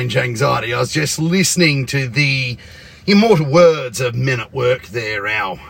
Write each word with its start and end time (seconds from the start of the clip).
Anxiety. 0.00 0.72
I 0.72 0.78
was 0.78 0.92
just 0.92 1.18
listening 1.18 1.84
to 1.86 2.08
the 2.08 2.56
immortal 3.06 3.44
words 3.44 4.00
of 4.00 4.14
Men 4.14 4.40
at 4.40 4.50
Work 4.50 4.86
there, 4.86 5.26
our 5.26 5.60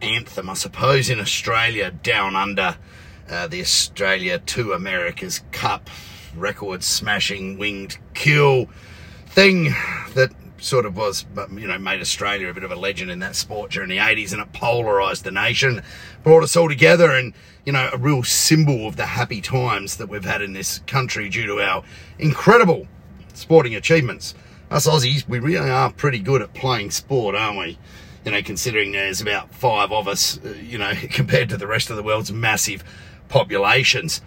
anthem, 0.00 0.48
I 0.48 0.54
suppose, 0.54 1.10
in 1.10 1.18
Australia, 1.18 1.90
down 1.90 2.36
under 2.36 2.76
uh, 3.28 3.48
the 3.48 3.60
Australia 3.60 4.40
II 4.56 4.72
America's 4.72 5.42
Cup 5.50 5.90
record 6.36 6.84
smashing 6.84 7.58
winged 7.58 7.98
keel 8.14 8.66
thing 9.26 9.74
that 10.14 10.30
sort 10.58 10.86
of 10.86 10.96
was, 10.96 11.26
you 11.50 11.66
know, 11.66 11.78
made 11.78 12.00
Australia 12.00 12.48
a 12.48 12.54
bit 12.54 12.62
of 12.62 12.70
a 12.70 12.76
legend 12.76 13.10
in 13.10 13.18
that 13.18 13.34
sport 13.34 13.72
during 13.72 13.88
the 13.88 13.96
80s 13.96 14.32
and 14.32 14.40
it 14.40 14.52
polarised 14.52 15.24
the 15.24 15.32
nation, 15.32 15.82
brought 16.22 16.44
us 16.44 16.54
all 16.54 16.68
together 16.68 17.10
and, 17.10 17.34
you 17.64 17.72
know, 17.72 17.90
a 17.92 17.98
real 17.98 18.22
symbol 18.22 18.86
of 18.86 18.94
the 18.94 19.06
happy 19.06 19.40
times 19.40 19.96
that 19.96 20.08
we've 20.08 20.24
had 20.24 20.42
in 20.42 20.52
this 20.52 20.78
country 20.86 21.28
due 21.28 21.46
to 21.46 21.60
our 21.60 21.82
incredible 22.20 22.86
sporting 23.34 23.74
achievements. 23.74 24.34
Us 24.70 24.86
Aussies, 24.86 25.28
we 25.28 25.38
really 25.38 25.68
are 25.68 25.92
pretty 25.92 26.20
good 26.20 26.42
at 26.42 26.54
playing 26.54 26.90
sport, 26.90 27.34
aren't 27.34 27.58
we? 27.58 27.78
You 28.24 28.32
know, 28.32 28.42
considering 28.42 28.92
there's 28.92 29.20
about 29.20 29.52
five 29.52 29.90
of 29.90 30.06
us, 30.06 30.38
uh, 30.44 30.50
you 30.62 30.78
know, 30.78 30.92
compared 31.10 31.48
to 31.48 31.56
the 31.56 31.66
rest 31.66 31.90
of 31.90 31.96
the 31.96 32.02
world's 32.02 32.32
massive 32.32 32.84
populations. 33.28 34.20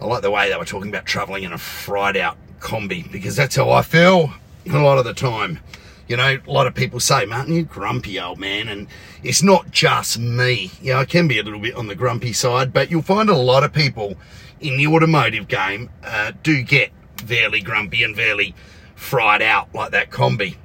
I 0.00 0.06
like 0.06 0.22
the 0.22 0.30
way 0.30 0.50
they 0.50 0.56
were 0.56 0.64
talking 0.64 0.88
about 0.88 1.06
travelling 1.06 1.44
in 1.44 1.52
a 1.52 1.58
fried 1.58 2.16
out 2.16 2.36
Kombi 2.60 3.10
because 3.10 3.36
that's 3.36 3.56
how 3.56 3.70
I 3.70 3.82
feel 3.82 4.32
a 4.70 4.78
lot 4.78 4.98
of 4.98 5.04
the 5.04 5.14
time. 5.14 5.60
You 6.08 6.16
know, 6.16 6.38
a 6.46 6.50
lot 6.50 6.66
of 6.66 6.74
people 6.74 7.00
say, 7.00 7.24
Martin, 7.24 7.54
you're 7.54 7.64
grumpy 7.64 8.18
old 8.18 8.38
man. 8.38 8.68
And 8.68 8.88
it's 9.22 9.42
not 9.42 9.70
just 9.70 10.18
me. 10.18 10.70
Know, 10.82 10.96
I 10.96 11.04
can 11.04 11.28
be 11.28 11.38
a 11.38 11.42
little 11.42 11.60
bit 11.60 11.74
on 11.74 11.86
the 11.86 11.94
grumpy 11.94 12.32
side, 12.32 12.72
but 12.72 12.90
you'll 12.90 13.02
find 13.02 13.28
a 13.28 13.36
lot 13.36 13.64
of 13.64 13.72
people 13.72 14.16
in 14.60 14.76
the 14.76 14.86
automotive 14.86 15.48
game 15.48 15.90
uh, 16.04 16.32
do 16.42 16.62
get 16.62 16.90
fairly 17.22 17.60
grumpy 17.60 18.02
and 18.02 18.14
fairly 18.14 18.54
fried 18.94 19.42
out 19.42 19.74
like 19.74 19.92
that 19.92 20.10
Kombi. 20.10 20.56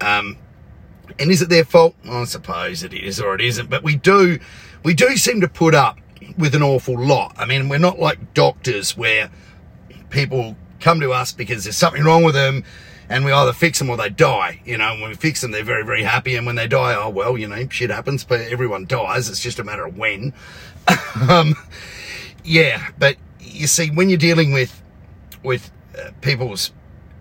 Um, 0.00 0.36
and 1.18 1.30
is 1.30 1.42
it 1.42 1.48
their 1.48 1.64
fault? 1.64 1.94
I 2.08 2.24
suppose 2.24 2.82
it 2.82 2.92
is 2.92 3.20
or 3.20 3.34
it 3.34 3.40
isn't. 3.40 3.70
But 3.70 3.82
we 3.82 3.96
do, 3.96 4.38
we 4.82 4.94
do 4.94 5.16
seem 5.16 5.40
to 5.40 5.48
put 5.48 5.74
up 5.74 5.98
with 6.36 6.54
an 6.54 6.62
awful 6.62 6.98
lot. 6.98 7.34
I 7.38 7.46
mean, 7.46 7.68
we're 7.68 7.78
not 7.78 7.98
like 7.98 8.34
doctors 8.34 8.96
where 8.96 9.30
people 10.10 10.56
come 10.80 11.00
to 11.00 11.12
us 11.12 11.32
because 11.32 11.64
there's 11.64 11.76
something 11.76 12.04
wrong 12.04 12.22
with 12.22 12.34
them 12.34 12.64
and 13.08 13.24
we 13.24 13.32
either 13.32 13.52
fix 13.52 13.78
them 13.78 13.88
or 13.88 13.96
they 13.96 14.08
die. 14.08 14.60
You 14.64 14.78
know, 14.78 14.96
when 15.00 15.10
we 15.10 15.14
fix 15.14 15.40
them, 15.40 15.52
they're 15.52 15.64
very, 15.64 15.84
very 15.84 16.02
happy. 16.02 16.36
And 16.36 16.46
when 16.46 16.56
they 16.56 16.66
die, 16.66 16.94
oh, 16.94 17.08
well, 17.08 17.38
you 17.38 17.46
know, 17.46 17.68
shit 17.68 17.90
happens, 17.90 18.24
but 18.24 18.40
everyone 18.40 18.86
dies. 18.86 19.28
It's 19.28 19.40
just 19.40 19.58
a 19.58 19.64
matter 19.64 19.86
of 19.86 19.96
when. 19.96 20.32
um, 21.28 21.54
yeah, 22.44 22.88
but 22.98 23.16
you 23.40 23.66
see, 23.66 23.90
when 23.90 24.08
you're 24.08 24.18
dealing 24.18 24.52
with, 24.52 24.82
with 25.42 25.70
people's 26.20 26.72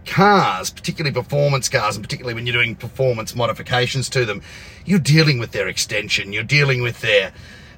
cars, 0.06 0.70
particularly 0.70 1.14
performance 1.14 1.70
cars, 1.70 1.96
and 1.96 2.04
particularly 2.04 2.34
when 2.34 2.46
you're 2.46 2.54
doing 2.54 2.76
performance 2.76 3.36
modifications 3.36 4.10
to 4.10 4.26
them, 4.26 4.42
you're 4.86 5.00
dealing 5.00 5.40
with 5.40 5.52
their 5.52 5.68
extension, 5.68 6.32
you're 6.32 6.44
dealing 6.44 6.82
with 6.82 7.02
their 7.02 7.34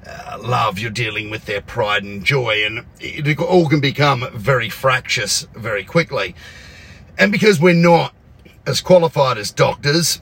uh, 0.06 0.38
love, 0.40 0.78
you're 0.78 0.90
dealing 0.90 1.30
with 1.30 1.46
their 1.46 1.60
pride 1.60 2.04
and 2.04 2.24
joy, 2.24 2.64
and 2.64 2.84
it 3.00 3.38
all 3.40 3.68
can 3.68 3.80
become 3.80 4.28
very 4.32 4.68
fractious 4.68 5.46
very 5.54 5.84
quickly. 5.84 6.34
And 7.18 7.32
because 7.32 7.60
we're 7.60 7.74
not 7.74 8.14
as 8.66 8.80
qualified 8.80 9.38
as 9.38 9.50
doctors, 9.50 10.20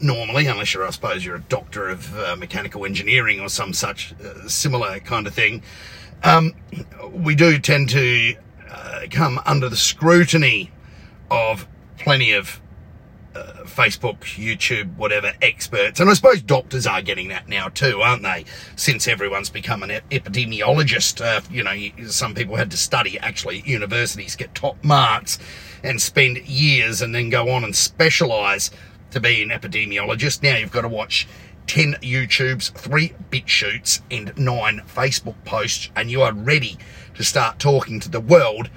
normally, 0.00 0.46
unless 0.46 0.74
you're, 0.74 0.86
I 0.86 0.90
suppose, 0.90 1.24
you're 1.24 1.36
a 1.36 1.40
doctor 1.40 1.88
of 1.88 2.16
uh, 2.18 2.36
mechanical 2.36 2.84
engineering 2.84 3.40
or 3.40 3.48
some 3.48 3.72
such 3.72 4.14
uh, 4.22 4.48
similar 4.48 5.00
kind 5.00 5.26
of 5.26 5.34
thing, 5.34 5.62
um, 6.24 6.54
we 7.12 7.34
do 7.34 7.58
tend 7.58 7.88
to 7.90 8.34
uh, 8.82 9.06
come 9.10 9.40
under 9.46 9.68
the 9.68 9.76
scrutiny 9.76 10.70
of 11.30 11.68
plenty 11.98 12.32
of 12.32 12.60
uh, 13.34 13.62
Facebook, 13.64 14.18
YouTube, 14.20 14.96
whatever 14.96 15.32
experts. 15.40 16.00
And 16.00 16.10
I 16.10 16.14
suppose 16.14 16.42
doctors 16.42 16.86
are 16.86 17.00
getting 17.00 17.28
that 17.28 17.48
now 17.48 17.68
too, 17.68 18.00
aren't 18.02 18.22
they? 18.22 18.44
Since 18.76 19.08
everyone's 19.08 19.48
become 19.50 19.82
an 19.82 19.90
epidemiologist, 20.10 21.24
uh, 21.24 21.40
you 21.50 21.62
know, 21.62 22.08
some 22.10 22.34
people 22.34 22.56
had 22.56 22.70
to 22.72 22.76
study 22.76 23.18
actually 23.20 23.60
at 23.60 23.66
universities, 23.66 24.36
get 24.36 24.54
top 24.54 24.82
marks 24.84 25.38
and 25.82 26.02
spend 26.02 26.38
years 26.38 27.00
and 27.00 27.14
then 27.14 27.30
go 27.30 27.50
on 27.50 27.64
and 27.64 27.74
specialize 27.74 28.70
to 29.12 29.20
be 29.20 29.42
an 29.42 29.50
epidemiologist. 29.50 30.42
Now 30.42 30.56
you've 30.56 30.72
got 30.72 30.82
to 30.82 30.88
watch 30.88 31.28
10 31.72 31.94
YouTubes, 32.02 32.70
three 32.72 33.14
BitChutes, 33.30 34.02
and 34.10 34.36
nine 34.36 34.82
Facebook 34.94 35.42
posts, 35.46 35.88
and 35.96 36.10
you 36.10 36.20
are 36.20 36.34
ready 36.34 36.76
to 37.14 37.24
start 37.24 37.58
talking 37.58 37.98
to 37.98 38.10
the 38.10 38.20
world 38.20 38.68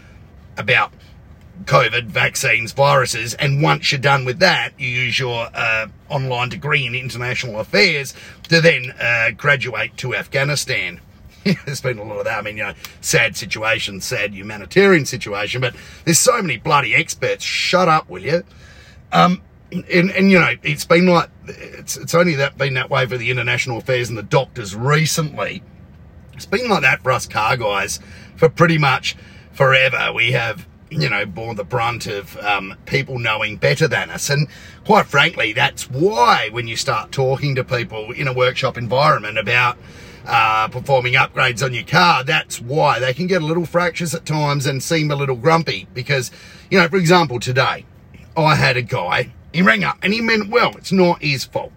about 0.58 0.94
COVID, 1.66 2.06
vaccines, 2.06 2.72
viruses, 2.72 3.34
and 3.34 3.62
once 3.62 3.92
you're 3.92 4.00
done 4.00 4.24
with 4.24 4.40
that, 4.40 4.70
you 4.78 4.88
use 4.88 5.20
your 5.20 5.50
uh, 5.54 5.88
online 6.08 6.48
degree 6.48 6.86
in 6.86 6.96
international 6.96 7.60
affairs 7.60 8.14
to 8.44 8.62
then 8.62 8.94
uh, 8.98 9.32
graduate 9.36 9.98
to 9.98 10.16
Afghanistan. 10.16 11.02
there's 11.66 11.82
been 11.82 12.00
a 12.00 12.04
lot 12.04 12.20
of 12.20 12.24
that. 12.24 12.40
I 12.40 12.42
mean, 12.44 12.56
you 12.56 12.64
know, 12.64 12.76
sad 13.02 13.36
situation, 13.36 14.00
sad 14.00 14.34
humanitarian 14.34 15.06
situation, 15.06 15.60
but 15.60 15.76
there's 16.06 16.20
so 16.20 16.42
many 16.42 16.56
bloody 16.56 16.96
experts. 16.96 17.44
Shut 17.44 17.90
up, 17.90 18.10
will 18.10 18.24
you? 18.24 18.44
Um, 19.12 19.42
and, 19.92 20.12
and 20.12 20.32
you 20.32 20.40
know, 20.40 20.54
it's 20.64 20.86
been 20.86 21.08
like, 21.08 21.30
it's, 21.48 21.98
it's 21.98 22.14
only 22.14 22.36
that 22.36 22.58
been 22.58 22.76
that 22.76 22.90
way 22.90 23.06
for 23.06 23.18
the 23.18 23.32
international 23.32 23.78
affairs 23.78 24.10
and 24.10 24.18
the 24.18 24.24
doctors 24.24 24.76
recently. 24.76 25.64
It's 26.34 26.46
been 26.46 26.70
like 26.70 26.82
that 26.82 27.02
for 27.02 27.12
us 27.12 27.28
car 27.28 27.58
guys 27.58 28.00
for 28.36 28.50
pretty 28.50 28.78
much 28.78 29.16
forever. 29.52 30.12
We 30.14 30.34
have, 30.34 30.68
you 30.90 31.10
know, 31.10 31.26
borne 31.26 31.56
the 31.56 31.64
brunt 31.64 32.08
of 32.08 32.38
um, 32.38 32.76
people 32.86 33.20
knowing 33.20 33.58
better 33.58 33.88
than 33.88 34.10
us. 34.10 34.30
And 34.30 34.48
quite 34.86 35.06
frankly, 35.06 35.54
that's 35.54 35.90
why 35.90 36.50
when 36.52 36.68
you 36.68 36.76
start 36.76 37.12
talking 37.12 37.56
to 37.56 37.64
people 37.64 38.12
in 38.12 38.28
a 38.28 38.34
workshop 38.34 38.78
environment 38.78 39.38
about, 39.38 39.78
uh, 40.28 40.68
performing 40.70 41.14
upgrades 41.14 41.64
on 41.64 41.74
your 41.74 41.84
car, 41.84 42.24
that's 42.24 42.60
why 42.60 43.00
they 43.00 43.14
can 43.14 43.28
get 43.28 43.44
a 43.44 43.46
little 43.46 43.66
fractious 43.66 44.14
at 44.14 44.26
times 44.26 44.66
and 44.66 44.82
seem 44.82 45.12
a 45.12 45.16
little 45.16 45.36
grumpy. 45.36 45.88
Because, 45.94 46.32
you 46.72 46.80
know, 46.80 46.88
for 46.88 46.98
example, 46.98 47.40
today 47.40 47.86
I 48.36 48.56
had 48.56 48.76
a 48.76 48.82
guy, 48.82 49.34
he 49.56 49.62
rang 49.62 49.84
up 49.84 49.98
and 50.02 50.14
he 50.14 50.22
meant 50.22 50.50
well. 50.50 50.76
It's 50.78 50.92
not 50.92 51.22
his 51.22 51.46
fault. 51.46 51.72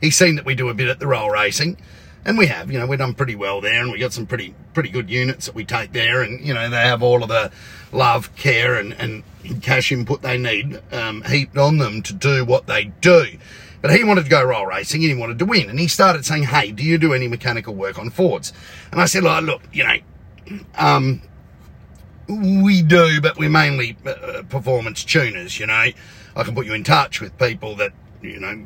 He's 0.00 0.16
seen 0.16 0.36
that 0.36 0.44
we 0.44 0.54
do 0.54 0.68
a 0.68 0.74
bit 0.74 0.88
at 0.88 1.00
the 1.00 1.06
roll 1.06 1.30
racing. 1.30 1.76
And 2.24 2.36
we 2.36 2.46
have, 2.46 2.70
you 2.70 2.78
know, 2.78 2.86
we've 2.86 2.98
done 2.98 3.14
pretty 3.14 3.34
well 3.34 3.60
there 3.60 3.80
and 3.80 3.90
we 3.90 3.98
got 3.98 4.12
some 4.12 4.26
pretty, 4.26 4.54
pretty 4.74 4.90
good 4.90 5.08
units 5.08 5.46
that 5.46 5.54
we 5.54 5.64
take 5.64 5.92
there. 5.92 6.22
And, 6.22 6.44
you 6.44 6.52
know, 6.52 6.68
they 6.68 6.76
have 6.76 7.02
all 7.02 7.22
of 7.22 7.28
the 7.28 7.50
love, 7.90 8.34
care 8.36 8.74
and, 8.74 8.92
and 8.92 9.22
cash 9.62 9.90
input 9.90 10.22
they 10.22 10.36
need, 10.36 10.80
um, 10.92 11.22
heaped 11.22 11.56
on 11.56 11.78
them 11.78 12.02
to 12.02 12.12
do 12.12 12.44
what 12.44 12.66
they 12.66 12.84
do. 13.00 13.38
But 13.80 13.92
he 13.92 14.04
wanted 14.04 14.24
to 14.24 14.30
go 14.30 14.44
roll 14.44 14.66
racing 14.66 15.02
and 15.02 15.10
he 15.10 15.18
wanted 15.18 15.38
to 15.38 15.46
win. 15.46 15.70
And 15.70 15.78
he 15.78 15.88
started 15.88 16.26
saying, 16.26 16.44
hey, 16.44 16.70
do 16.70 16.82
you 16.82 16.98
do 16.98 17.14
any 17.14 17.28
mechanical 17.28 17.74
work 17.74 17.98
on 17.98 18.10
Fords? 18.10 18.52
And 18.92 19.00
I 19.00 19.06
said, 19.06 19.22
look, 19.22 19.62
you 19.72 19.84
know, 19.84 20.58
um, 20.76 21.22
we 22.28 22.82
do, 22.82 23.20
but 23.20 23.38
we're 23.38 23.48
mainly 23.48 23.96
uh, 24.04 24.42
performance 24.48 25.02
tuners, 25.04 25.58
you 25.58 25.66
know. 25.66 25.86
I 26.38 26.44
can 26.44 26.54
put 26.54 26.66
you 26.66 26.72
in 26.72 26.84
touch 26.84 27.20
with 27.20 27.36
people 27.36 27.74
that, 27.76 27.92
you 28.22 28.38
know, 28.38 28.64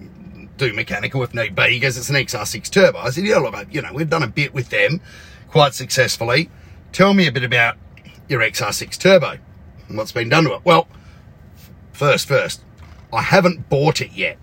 do 0.58 0.74
mechanical 0.74 1.22
if 1.22 1.32
need 1.32 1.54
be 1.54 1.80
because 1.80 1.96
it's 1.96 2.10
an 2.10 2.16
XR6 2.16 2.70
turbo. 2.70 2.98
I 2.98 3.08
said, 3.10 3.24
yeah, 3.24 3.38
look, 3.38 3.54
you 3.72 3.80
know, 3.80 3.94
we've 3.94 4.10
done 4.10 4.22
a 4.22 4.28
bit 4.28 4.52
with 4.52 4.68
them 4.68 5.00
quite 5.48 5.72
successfully. 5.72 6.50
Tell 6.92 7.14
me 7.14 7.26
a 7.26 7.32
bit 7.32 7.44
about 7.44 7.78
your 8.28 8.42
XR6 8.42 8.98
turbo 8.98 9.38
and 9.88 9.96
what's 9.96 10.12
been 10.12 10.28
done 10.28 10.44
to 10.44 10.52
it. 10.52 10.60
Well, 10.64 10.86
first, 11.92 12.28
first, 12.28 12.62
I 13.10 13.22
haven't 13.22 13.70
bought 13.70 14.02
it 14.02 14.12
yet. 14.12 14.38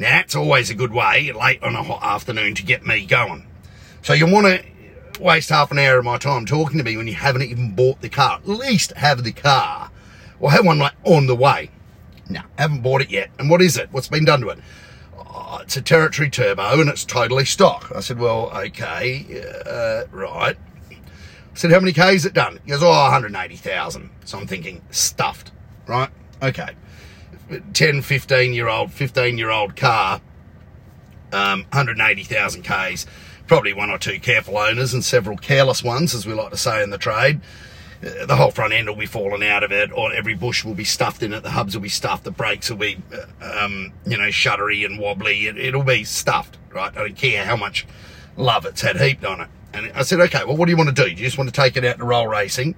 Now, 0.00 0.10
that's 0.10 0.34
always 0.34 0.68
a 0.68 0.74
good 0.74 0.92
way, 0.92 1.32
late 1.32 1.62
on 1.62 1.76
a 1.76 1.84
hot 1.84 2.02
afternoon, 2.02 2.56
to 2.56 2.64
get 2.64 2.84
me 2.84 3.06
going. 3.06 3.46
So 4.02 4.12
you 4.12 4.26
want 4.26 4.46
to 4.46 5.22
waste 5.22 5.50
half 5.50 5.70
an 5.70 5.78
hour 5.78 5.98
of 5.98 6.04
my 6.04 6.18
time 6.18 6.44
talking 6.46 6.78
to 6.78 6.84
me 6.84 6.96
when 6.96 7.06
you 7.06 7.14
haven't 7.14 7.42
even 7.42 7.76
bought 7.76 8.00
the 8.00 8.08
car. 8.08 8.40
At 8.40 8.48
least 8.48 8.92
have 8.96 9.22
the 9.22 9.32
car. 9.32 9.92
Or 10.40 10.50
have 10.50 10.66
one 10.66 10.80
like 10.80 10.94
on 11.04 11.28
the 11.28 11.36
way. 11.36 11.70
No, 12.28 12.40
haven't 12.58 12.82
bought 12.82 13.02
it 13.02 13.10
yet. 13.10 13.30
And 13.38 13.48
what 13.48 13.62
is 13.62 13.76
it? 13.76 13.88
What's 13.92 14.08
been 14.08 14.24
done 14.24 14.40
to 14.40 14.48
it? 14.48 14.58
Oh, 15.16 15.58
it's 15.62 15.76
a 15.76 15.82
Territory 15.82 16.30
Turbo 16.30 16.80
and 16.80 16.88
it's 16.88 17.04
totally 17.04 17.44
stock. 17.44 17.92
I 17.94 18.00
said, 18.00 18.18
well, 18.18 18.50
okay, 18.56 19.42
uh, 19.66 20.04
right. 20.10 20.56
I 20.90 21.58
said, 21.58 21.70
how 21.70 21.80
many 21.80 21.92
Ks 21.92 22.24
it 22.24 22.34
done? 22.34 22.58
He 22.64 22.70
goes, 22.70 22.82
oh, 22.82 22.88
180,000. 22.88 24.10
So 24.24 24.38
I'm 24.38 24.46
thinking, 24.46 24.82
stuffed, 24.90 25.52
right? 25.86 26.10
Okay. 26.42 26.70
10, 27.72 28.02
15 28.02 28.52
year 28.52 28.68
old, 28.68 28.92
15 28.92 29.38
year 29.38 29.50
old 29.50 29.76
car, 29.76 30.20
um, 31.32 31.60
180,000 31.72 32.62
Ks, 32.62 33.06
probably 33.46 33.72
one 33.72 33.90
or 33.90 33.98
two 33.98 34.18
careful 34.18 34.58
owners 34.58 34.92
and 34.92 35.04
several 35.04 35.36
careless 35.36 35.82
ones, 35.82 36.14
as 36.14 36.26
we 36.26 36.34
like 36.34 36.50
to 36.50 36.56
say 36.56 36.82
in 36.82 36.90
the 36.90 36.98
trade. 36.98 37.40
The 38.00 38.36
whole 38.36 38.50
front 38.50 38.72
end 38.72 38.88
will 38.88 38.96
be 38.96 39.06
falling 39.06 39.42
out 39.42 39.62
of 39.62 39.72
it, 39.72 39.90
or 39.90 40.12
every 40.12 40.34
bush 40.34 40.64
will 40.64 40.74
be 40.74 40.84
stuffed 40.84 41.22
in 41.22 41.32
it. 41.32 41.42
The 41.42 41.50
hubs 41.50 41.74
will 41.74 41.82
be 41.82 41.88
stuffed. 41.88 42.24
The 42.24 42.30
brakes 42.30 42.68
will 42.68 42.76
be, 42.76 42.98
uh, 43.12 43.64
um, 43.64 43.92
you 44.06 44.18
know, 44.18 44.28
shuddery 44.28 44.84
and 44.84 44.98
wobbly. 44.98 45.46
It, 45.46 45.56
it'll 45.56 45.82
be 45.82 46.04
stuffed, 46.04 46.58
right? 46.70 46.92
I 46.94 47.00
don't 47.00 47.16
care 47.16 47.44
how 47.44 47.56
much 47.56 47.86
love 48.36 48.66
it's 48.66 48.82
had 48.82 49.00
heaped 49.00 49.24
on 49.24 49.40
it. 49.40 49.48
And 49.72 49.92
I 49.94 50.02
said, 50.02 50.20
okay, 50.20 50.44
well, 50.44 50.56
what 50.56 50.66
do 50.66 50.72
you 50.72 50.76
want 50.76 50.94
to 50.94 50.94
do? 50.94 51.04
Do 51.04 51.10
you 51.10 51.26
just 51.26 51.38
want 51.38 51.48
to 51.48 51.58
take 51.58 51.76
it 51.76 51.84
out 51.84 51.98
to 51.98 52.04
roll 52.04 52.26
racing? 52.26 52.74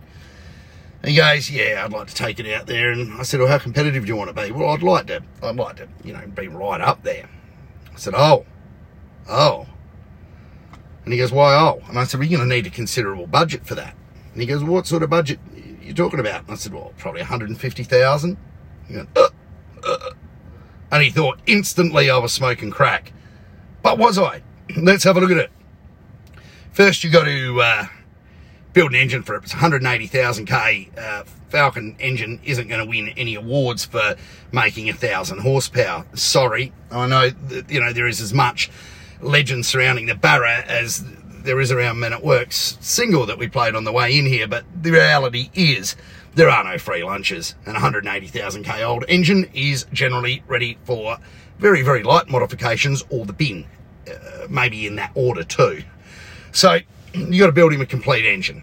And 1.02 1.10
he 1.10 1.16
goes, 1.16 1.50
yeah, 1.50 1.82
I'd 1.84 1.92
like 1.92 2.08
to 2.08 2.14
take 2.14 2.40
it 2.40 2.52
out 2.52 2.66
there. 2.66 2.90
And 2.90 3.12
I 3.20 3.22
said, 3.22 3.40
well, 3.40 3.48
how 3.48 3.58
competitive 3.58 4.04
do 4.04 4.08
you 4.08 4.16
want 4.16 4.34
to 4.34 4.42
be? 4.42 4.50
Well, 4.50 4.70
I'd 4.70 4.82
like 4.82 5.06
to, 5.08 5.22
I'd 5.42 5.56
like 5.56 5.76
to, 5.76 5.88
you 6.04 6.12
know, 6.12 6.26
be 6.26 6.48
right 6.48 6.80
up 6.80 7.02
there. 7.02 7.28
I 7.92 7.98
said, 7.98 8.14
oh, 8.16 8.46
oh. 9.28 9.66
And 11.04 11.12
he 11.12 11.18
goes, 11.18 11.32
why 11.32 11.54
oh? 11.54 11.82
And 11.88 11.98
I 11.98 12.04
said, 12.04 12.20
well, 12.20 12.28
you're 12.28 12.38
going 12.38 12.48
to 12.48 12.54
need 12.54 12.66
a 12.66 12.70
considerable 12.70 13.26
budget 13.26 13.64
for 13.66 13.74
that. 13.76 13.94
And 14.38 14.42
he 14.44 14.46
goes, 14.46 14.62
what 14.62 14.86
sort 14.86 15.02
of 15.02 15.10
budget 15.10 15.40
are 15.52 15.84
you 15.84 15.92
talking 15.92 16.20
about? 16.20 16.42
And 16.42 16.52
I 16.52 16.54
said, 16.54 16.72
well, 16.72 16.92
probably 16.96 17.22
150,000. 17.22 18.36
He 18.86 18.94
goes, 18.94 19.06
uh, 19.16 19.28
uh. 19.84 20.10
And 20.92 21.02
he 21.02 21.10
thought 21.10 21.40
instantly 21.44 22.08
I 22.08 22.18
was 22.18 22.32
smoking 22.32 22.70
crack. 22.70 23.12
But 23.82 23.98
was 23.98 24.16
I? 24.16 24.42
Let's 24.76 25.02
have 25.02 25.16
a 25.16 25.20
look 25.20 25.32
at 25.32 25.38
it. 25.38 25.50
First, 26.70 27.02
you 27.02 27.10
got 27.10 27.24
to 27.24 27.60
uh, 27.60 27.86
build 28.74 28.92
an 28.92 29.00
engine 29.00 29.24
for 29.24 29.34
it. 29.34 29.42
It's 29.42 29.54
180,000k. 29.54 30.96
Uh, 30.96 31.24
Falcon 31.48 31.96
engine 31.98 32.38
isn't 32.44 32.68
going 32.68 32.80
to 32.80 32.88
win 32.88 33.08
any 33.16 33.34
awards 33.34 33.84
for 33.84 34.14
making 34.52 34.88
a 34.88 34.92
thousand 34.92 35.40
horsepower. 35.40 36.06
Sorry, 36.14 36.72
I 36.92 37.08
know 37.08 37.30
you 37.68 37.80
know 37.80 37.92
there 37.92 38.06
is 38.06 38.20
as 38.20 38.32
much 38.32 38.70
legend 39.20 39.66
surrounding 39.66 40.06
the 40.06 40.14
Barra 40.14 40.62
as 40.66 41.04
there 41.48 41.60
is 41.60 41.72
around 41.72 41.98
Men 41.98 42.12
at 42.12 42.22
Work's 42.22 42.76
single 42.82 43.24
that 43.24 43.38
we 43.38 43.48
played 43.48 43.74
on 43.74 43.84
the 43.84 43.90
way 43.90 44.18
in 44.18 44.26
here, 44.26 44.46
but 44.46 44.66
the 44.82 44.90
reality 44.90 45.48
is 45.54 45.96
there 46.34 46.50
are 46.50 46.62
no 46.62 46.76
free 46.76 47.02
lunches. 47.02 47.54
An 47.64 47.74
180,000k 47.74 48.86
old 48.86 49.06
engine 49.08 49.48
is 49.54 49.86
generally 49.90 50.42
ready 50.46 50.76
for 50.84 51.16
very, 51.58 51.80
very 51.80 52.02
light 52.02 52.28
modifications 52.28 53.02
or 53.08 53.24
the 53.24 53.32
bin, 53.32 53.66
uh, 54.06 54.46
maybe 54.50 54.86
in 54.86 54.96
that 54.96 55.10
order 55.14 55.42
too. 55.42 55.84
So 56.52 56.80
you 57.14 57.40
got 57.40 57.46
to 57.46 57.52
build 57.52 57.72
him 57.72 57.80
a 57.80 57.86
complete 57.86 58.26
engine, 58.26 58.62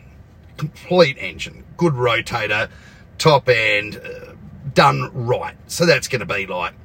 complete 0.58 1.18
engine, 1.20 1.64
good 1.78 1.94
rotator, 1.94 2.70
top 3.18 3.50
end, 3.50 3.98
uh, 3.98 4.34
done 4.76 5.10
right. 5.12 5.56
So 5.66 5.88
that's 5.88 6.08
going 6.08 6.20
to 6.20 6.32
be 6.32 6.46
like 6.46 6.76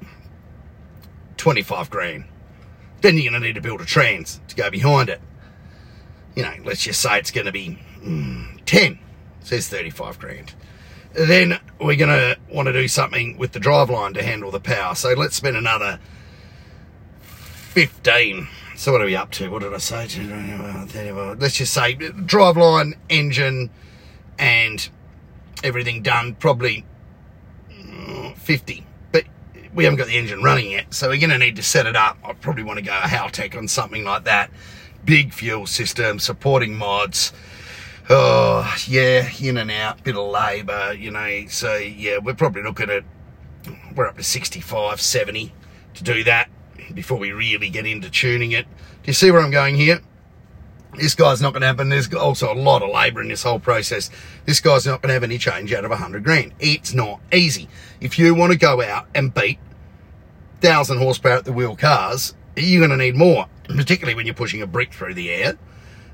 25 1.36 1.90
grand. 1.90 2.24
Then 3.02 3.16
you're 3.16 3.30
going 3.30 3.42
to 3.42 3.46
need 3.46 3.56
to 3.56 3.60
build 3.60 3.82
a 3.82 3.84
trans 3.84 4.40
to 4.48 4.56
go 4.56 4.70
behind 4.70 5.10
it. 5.10 5.20
You 6.34 6.44
know, 6.44 6.54
let's 6.64 6.82
just 6.82 7.00
say 7.00 7.18
it's 7.18 7.30
going 7.30 7.46
to 7.46 7.52
be 7.52 7.78
mm, 8.02 8.60
10, 8.66 8.98
says 9.40 9.68
35 9.68 10.18
grand. 10.18 10.54
Then 11.12 11.58
we're 11.80 11.96
going 11.96 12.10
to 12.10 12.38
want 12.52 12.66
to 12.66 12.72
do 12.72 12.86
something 12.86 13.36
with 13.36 13.52
the 13.52 13.58
driveline 13.58 14.14
to 14.14 14.22
handle 14.22 14.50
the 14.50 14.60
power. 14.60 14.94
So 14.94 15.12
let's 15.12 15.36
spend 15.36 15.56
another 15.56 15.98
15 17.20 18.48
so 18.80 18.92
what 18.92 19.02
are 19.02 19.04
we 19.04 19.14
up 19.14 19.30
to? 19.32 19.50
What 19.50 19.60
did 19.60 19.74
I 19.74 19.76
say? 19.76 20.08
Let's 21.38 21.56
just 21.56 21.74
say 21.74 21.96
driveline, 21.96 22.94
engine, 23.10 23.68
and 24.38 24.88
everything 25.62 26.00
done. 26.00 26.34
Probably 26.34 26.86
mm, 27.70 28.34
50. 28.38 28.86
But 29.12 29.24
we 29.74 29.84
haven't 29.84 29.98
got 29.98 30.06
the 30.06 30.16
engine 30.16 30.42
running 30.42 30.70
yet, 30.70 30.94
so 30.94 31.10
we're 31.10 31.18
going 31.18 31.28
to 31.28 31.36
need 31.36 31.56
to 31.56 31.62
set 31.62 31.84
it 31.84 31.94
up. 31.94 32.16
I 32.24 32.32
probably 32.32 32.62
want 32.62 32.78
to 32.78 32.82
go 32.82 32.92
a 32.92 33.02
Haltech 33.02 33.54
on 33.54 33.68
something 33.68 34.02
like 34.02 34.24
that. 34.24 34.50
Big 35.04 35.32
fuel 35.32 35.66
system, 35.66 36.18
supporting 36.18 36.76
mods. 36.76 37.32
Oh, 38.08 38.74
yeah, 38.86 39.28
in 39.40 39.56
and 39.56 39.70
out, 39.70 40.02
bit 40.02 40.16
of 40.16 40.28
labour, 40.28 40.92
you 40.92 41.10
know. 41.10 41.46
So, 41.48 41.76
yeah, 41.76 42.18
we're 42.18 42.34
probably 42.34 42.62
looking 42.62 42.90
at, 42.90 43.04
we're 43.94 44.06
up 44.06 44.16
to 44.16 44.22
65, 44.22 45.00
70 45.00 45.52
to 45.94 46.04
do 46.04 46.24
that 46.24 46.48
before 46.94 47.18
we 47.18 47.32
really 47.32 47.68
get 47.70 47.86
into 47.86 48.10
tuning 48.10 48.52
it. 48.52 48.66
Do 48.66 49.06
you 49.06 49.12
see 49.12 49.30
where 49.30 49.40
I'm 49.40 49.50
going 49.50 49.76
here? 49.76 50.00
This 50.96 51.14
guy's 51.14 51.40
not 51.40 51.52
going 51.52 51.60
to 51.60 51.68
happen. 51.68 51.88
There's 51.88 52.12
also 52.12 52.52
a 52.52 52.54
lot 52.54 52.82
of 52.82 52.90
labour 52.90 53.22
in 53.22 53.28
this 53.28 53.44
whole 53.44 53.60
process. 53.60 54.10
This 54.44 54.58
guy's 54.60 54.86
not 54.86 55.00
going 55.00 55.10
to 55.10 55.14
have 55.14 55.22
any 55.22 55.38
change 55.38 55.72
out 55.72 55.84
of 55.84 55.90
100 55.90 56.24
grand. 56.24 56.52
It's 56.58 56.92
not 56.92 57.20
easy. 57.32 57.68
If 58.00 58.18
you 58.18 58.34
want 58.34 58.52
to 58.52 58.58
go 58.58 58.82
out 58.82 59.06
and 59.14 59.32
beat 59.32 59.58
1,000 60.60 60.98
horsepower 60.98 61.34
at 61.34 61.44
the 61.44 61.52
wheel 61.52 61.76
cars, 61.76 62.34
you're 62.56 62.80
going 62.84 62.90
to 62.90 62.96
need 62.96 63.14
more, 63.14 63.46
particularly 63.76 64.14
when 64.14 64.26
you're 64.26 64.34
pushing 64.34 64.62
a 64.62 64.66
brick 64.66 64.92
through 64.92 65.14
the 65.14 65.30
air, 65.30 65.58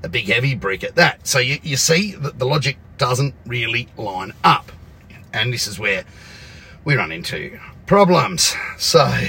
a 0.03 0.09
big 0.09 0.25
heavy 0.25 0.55
brick 0.55 0.83
at 0.83 0.95
that. 0.95 1.27
So 1.27 1.39
you, 1.39 1.59
you 1.63 1.77
see 1.77 2.13
that 2.13 2.39
the 2.39 2.45
logic 2.45 2.77
doesn't 2.97 3.35
really 3.45 3.89
line 3.97 4.33
up. 4.43 4.71
And 5.33 5.53
this 5.53 5.67
is 5.67 5.79
where 5.79 6.03
we 6.83 6.95
run 6.95 7.11
into 7.11 7.59
problems. 7.85 8.55
So 8.77 9.27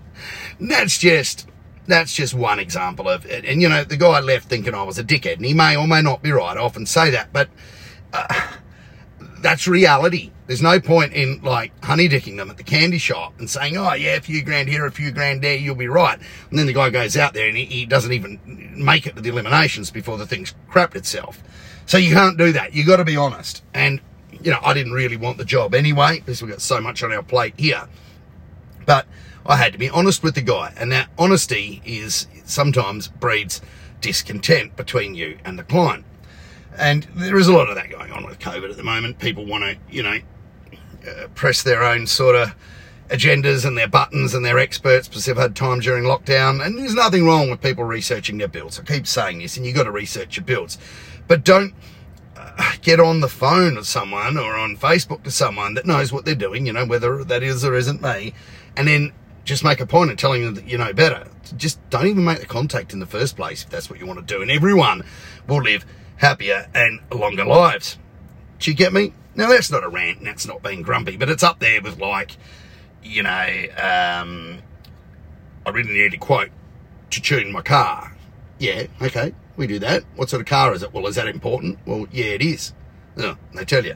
that's 0.60 0.98
just 0.98 1.46
that's 1.86 2.12
just 2.14 2.34
one 2.34 2.58
example 2.58 3.08
of 3.08 3.24
it. 3.26 3.44
And 3.44 3.62
you 3.62 3.68
know, 3.68 3.82
the 3.82 3.96
guy 3.96 4.20
left 4.20 4.48
thinking 4.48 4.74
I 4.74 4.82
was 4.82 4.98
a 4.98 5.04
dickhead, 5.04 5.36
and 5.36 5.46
he 5.46 5.54
may 5.54 5.74
or 5.74 5.88
may 5.88 6.02
not 6.02 6.22
be 6.22 6.30
right. 6.30 6.56
I 6.56 6.60
often 6.60 6.84
say 6.84 7.10
that, 7.10 7.32
but 7.32 7.48
uh, 8.12 8.47
that's 9.40 9.66
reality. 9.66 10.32
There's 10.46 10.62
no 10.62 10.80
point 10.80 11.12
in 11.12 11.40
like 11.42 11.78
honeydicking 11.82 12.36
them 12.36 12.50
at 12.50 12.56
the 12.56 12.62
candy 12.62 12.98
shop 12.98 13.34
and 13.38 13.48
saying, 13.48 13.76
"Oh 13.76 13.92
yeah, 13.94 14.16
a 14.16 14.20
few 14.20 14.42
grand 14.42 14.68
here, 14.68 14.86
a 14.86 14.90
few 14.90 15.10
grand 15.10 15.42
there, 15.42 15.56
you'll 15.56 15.74
be 15.74 15.88
right." 15.88 16.18
And 16.50 16.58
then 16.58 16.66
the 16.66 16.72
guy 16.72 16.90
goes 16.90 17.16
out 17.16 17.34
there 17.34 17.48
and 17.48 17.56
he, 17.56 17.64
he 17.64 17.86
doesn't 17.86 18.12
even 18.12 18.40
make 18.76 19.06
it 19.06 19.16
to 19.16 19.22
the 19.22 19.28
eliminations 19.28 19.90
before 19.90 20.16
the 20.16 20.26
thing's 20.26 20.54
crapped 20.70 20.96
itself. 20.96 21.42
So 21.86 21.98
you 21.98 22.12
can't 22.12 22.38
do 22.38 22.52
that. 22.52 22.74
You 22.74 22.84
got 22.84 22.96
to 22.96 23.04
be 23.04 23.16
honest. 23.16 23.62
And 23.74 24.00
you 24.42 24.50
know, 24.50 24.60
I 24.62 24.74
didn't 24.74 24.92
really 24.92 25.16
want 25.16 25.38
the 25.38 25.44
job 25.44 25.74
anyway 25.74 26.18
because 26.18 26.42
we've 26.42 26.50
got 26.50 26.60
so 26.60 26.80
much 26.80 27.02
on 27.02 27.12
our 27.12 27.22
plate 27.22 27.54
here. 27.56 27.88
But 28.86 29.06
I 29.44 29.56
had 29.56 29.72
to 29.72 29.78
be 29.78 29.88
honest 29.90 30.22
with 30.22 30.34
the 30.34 30.42
guy. 30.42 30.72
And 30.76 30.92
that 30.92 31.08
honesty 31.18 31.82
is 31.84 32.26
sometimes 32.44 33.08
breeds 33.08 33.60
discontent 34.00 34.76
between 34.76 35.14
you 35.14 35.38
and 35.44 35.58
the 35.58 35.64
client. 35.64 36.04
And 36.78 37.06
there 37.14 37.36
is 37.36 37.48
a 37.48 37.52
lot 37.52 37.68
of 37.68 37.74
that 37.74 37.90
going 37.90 38.12
on 38.12 38.24
with 38.24 38.38
COVID 38.38 38.70
at 38.70 38.76
the 38.76 38.84
moment. 38.84 39.18
People 39.18 39.44
want 39.44 39.64
to, 39.64 39.76
you 39.90 40.02
know, 40.02 40.18
uh, 41.08 41.28
press 41.34 41.62
their 41.62 41.82
own 41.82 42.06
sort 42.06 42.36
of 42.36 42.54
agendas 43.08 43.64
and 43.64 43.76
their 43.76 43.88
buttons 43.88 44.34
and 44.34 44.44
their 44.44 44.58
experts 44.58 45.08
because 45.08 45.24
they've 45.24 45.36
had 45.36 45.56
time 45.56 45.80
during 45.80 46.04
lockdown. 46.04 46.64
And 46.64 46.78
there's 46.78 46.94
nothing 46.94 47.26
wrong 47.26 47.50
with 47.50 47.60
people 47.60 47.84
researching 47.84 48.38
their 48.38 48.48
builds. 48.48 48.78
I 48.78 48.84
keep 48.84 49.06
saying 49.06 49.38
this, 49.38 49.56
and 49.56 49.66
you've 49.66 49.74
got 49.74 49.84
to 49.84 49.90
research 49.90 50.36
your 50.36 50.44
builds. 50.44 50.78
But 51.26 51.44
don't 51.44 51.74
uh, 52.36 52.72
get 52.82 53.00
on 53.00 53.20
the 53.20 53.28
phone 53.28 53.74
to 53.74 53.84
someone 53.84 54.38
or 54.38 54.56
on 54.56 54.76
Facebook 54.76 55.24
to 55.24 55.30
someone 55.30 55.74
that 55.74 55.86
knows 55.86 56.12
what 56.12 56.24
they're 56.24 56.34
doing, 56.34 56.66
you 56.66 56.72
know, 56.72 56.86
whether 56.86 57.24
that 57.24 57.42
is 57.42 57.64
or 57.64 57.74
isn't 57.74 58.02
me, 58.02 58.34
and 58.76 58.86
then 58.86 59.12
just 59.44 59.64
make 59.64 59.80
a 59.80 59.86
point 59.86 60.10
of 60.10 60.16
telling 60.18 60.44
them 60.44 60.54
that 60.54 60.68
you 60.68 60.76
know 60.76 60.92
better. 60.92 61.26
Just 61.56 61.78
don't 61.88 62.06
even 62.06 62.24
make 62.24 62.40
the 62.40 62.46
contact 62.46 62.92
in 62.92 63.00
the 63.00 63.06
first 63.06 63.34
place 63.34 63.64
if 63.64 63.70
that's 63.70 63.88
what 63.88 63.98
you 63.98 64.06
want 64.06 64.18
to 64.18 64.34
do. 64.34 64.42
And 64.42 64.50
everyone 64.50 65.02
will 65.46 65.62
live 65.62 65.86
happier 66.18 66.68
and 66.74 67.00
longer 67.12 67.44
lives. 67.44 67.98
Do 68.58 68.70
you 68.70 68.76
get 68.76 68.92
me? 68.92 69.14
Now 69.34 69.48
that's 69.48 69.70
not 69.70 69.84
a 69.84 69.88
rant 69.88 70.22
that's 70.22 70.46
not 70.46 70.62
being 70.62 70.82
grumpy, 70.82 71.16
but 71.16 71.28
it's 71.28 71.42
up 71.42 71.60
there 71.60 71.80
with 71.80 71.98
like, 71.98 72.36
you 73.02 73.22
know, 73.22 73.30
um, 73.76 74.58
I 75.64 75.70
really 75.70 75.92
need 75.92 76.14
a 76.14 76.18
quote 76.18 76.50
to 77.10 77.22
tune 77.22 77.52
my 77.52 77.62
car. 77.62 78.16
Yeah, 78.58 78.86
okay, 79.00 79.34
we 79.56 79.66
do 79.66 79.78
that. 79.78 80.04
What 80.16 80.30
sort 80.30 80.40
of 80.40 80.46
car 80.46 80.74
is 80.74 80.82
it? 80.82 80.92
Well, 80.92 81.06
is 81.06 81.14
that 81.16 81.28
important? 81.28 81.78
Well, 81.86 82.06
yeah, 82.10 82.26
it 82.26 82.42
is. 82.42 82.72
Oh, 83.16 83.36
they 83.54 83.64
tell 83.64 83.84
you. 83.84 83.94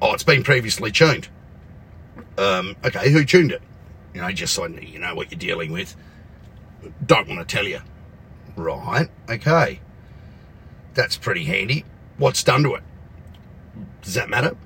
Oh, 0.00 0.14
it's 0.14 0.22
been 0.22 0.42
previously 0.42 0.92
tuned. 0.92 1.28
Um, 2.38 2.76
okay, 2.84 3.10
who 3.10 3.24
tuned 3.24 3.52
it? 3.52 3.62
you 4.16 4.22
know, 4.22 4.32
just 4.32 4.54
so 4.54 4.66
you 4.66 4.98
know 4.98 5.14
what 5.14 5.30
you're 5.30 5.38
dealing 5.38 5.72
with. 5.72 5.94
Don't 7.04 7.28
want 7.28 7.46
to 7.46 7.54
tell 7.54 7.66
you. 7.66 7.80
Right, 8.56 9.10
okay. 9.28 9.80
That's 10.96 11.16
pretty 11.18 11.44
handy. 11.44 11.84
What's 12.16 12.42
done 12.42 12.62
to 12.64 12.74
it? 12.74 12.82
Does 14.00 14.14
that 14.14 14.30
matter? 14.30 14.56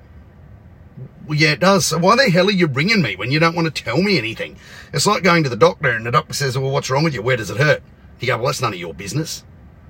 Well, 1.27 1.37
yeah, 1.37 1.51
it 1.51 1.59
does. 1.59 1.85
So 1.85 1.99
why 1.99 2.15
the 2.15 2.31
hell 2.31 2.47
are 2.47 2.51
you 2.51 2.67
ringing 2.67 3.01
me 3.01 3.15
when 3.15 3.31
you 3.31 3.39
don't 3.39 3.55
want 3.55 3.73
to 3.73 3.83
tell 3.83 4.01
me 4.01 4.17
anything? 4.17 4.57
It's 4.93 5.05
like 5.05 5.23
going 5.23 5.43
to 5.43 5.49
the 5.49 5.57
doctor 5.57 5.89
and 5.89 6.05
the 6.05 6.11
doctor 6.11 6.33
says, 6.33 6.57
well, 6.57 6.71
what's 6.71 6.89
wrong 6.89 7.03
with 7.03 7.13
you? 7.13 7.21
Where 7.21 7.35
does 7.35 7.49
it 7.49 7.57
hurt? 7.57 7.83
You 8.19 8.27
go, 8.27 8.37
well, 8.37 8.45
that's 8.47 8.61
none 8.61 8.73
of 8.73 8.79
your 8.79 8.93
business. 8.93 9.43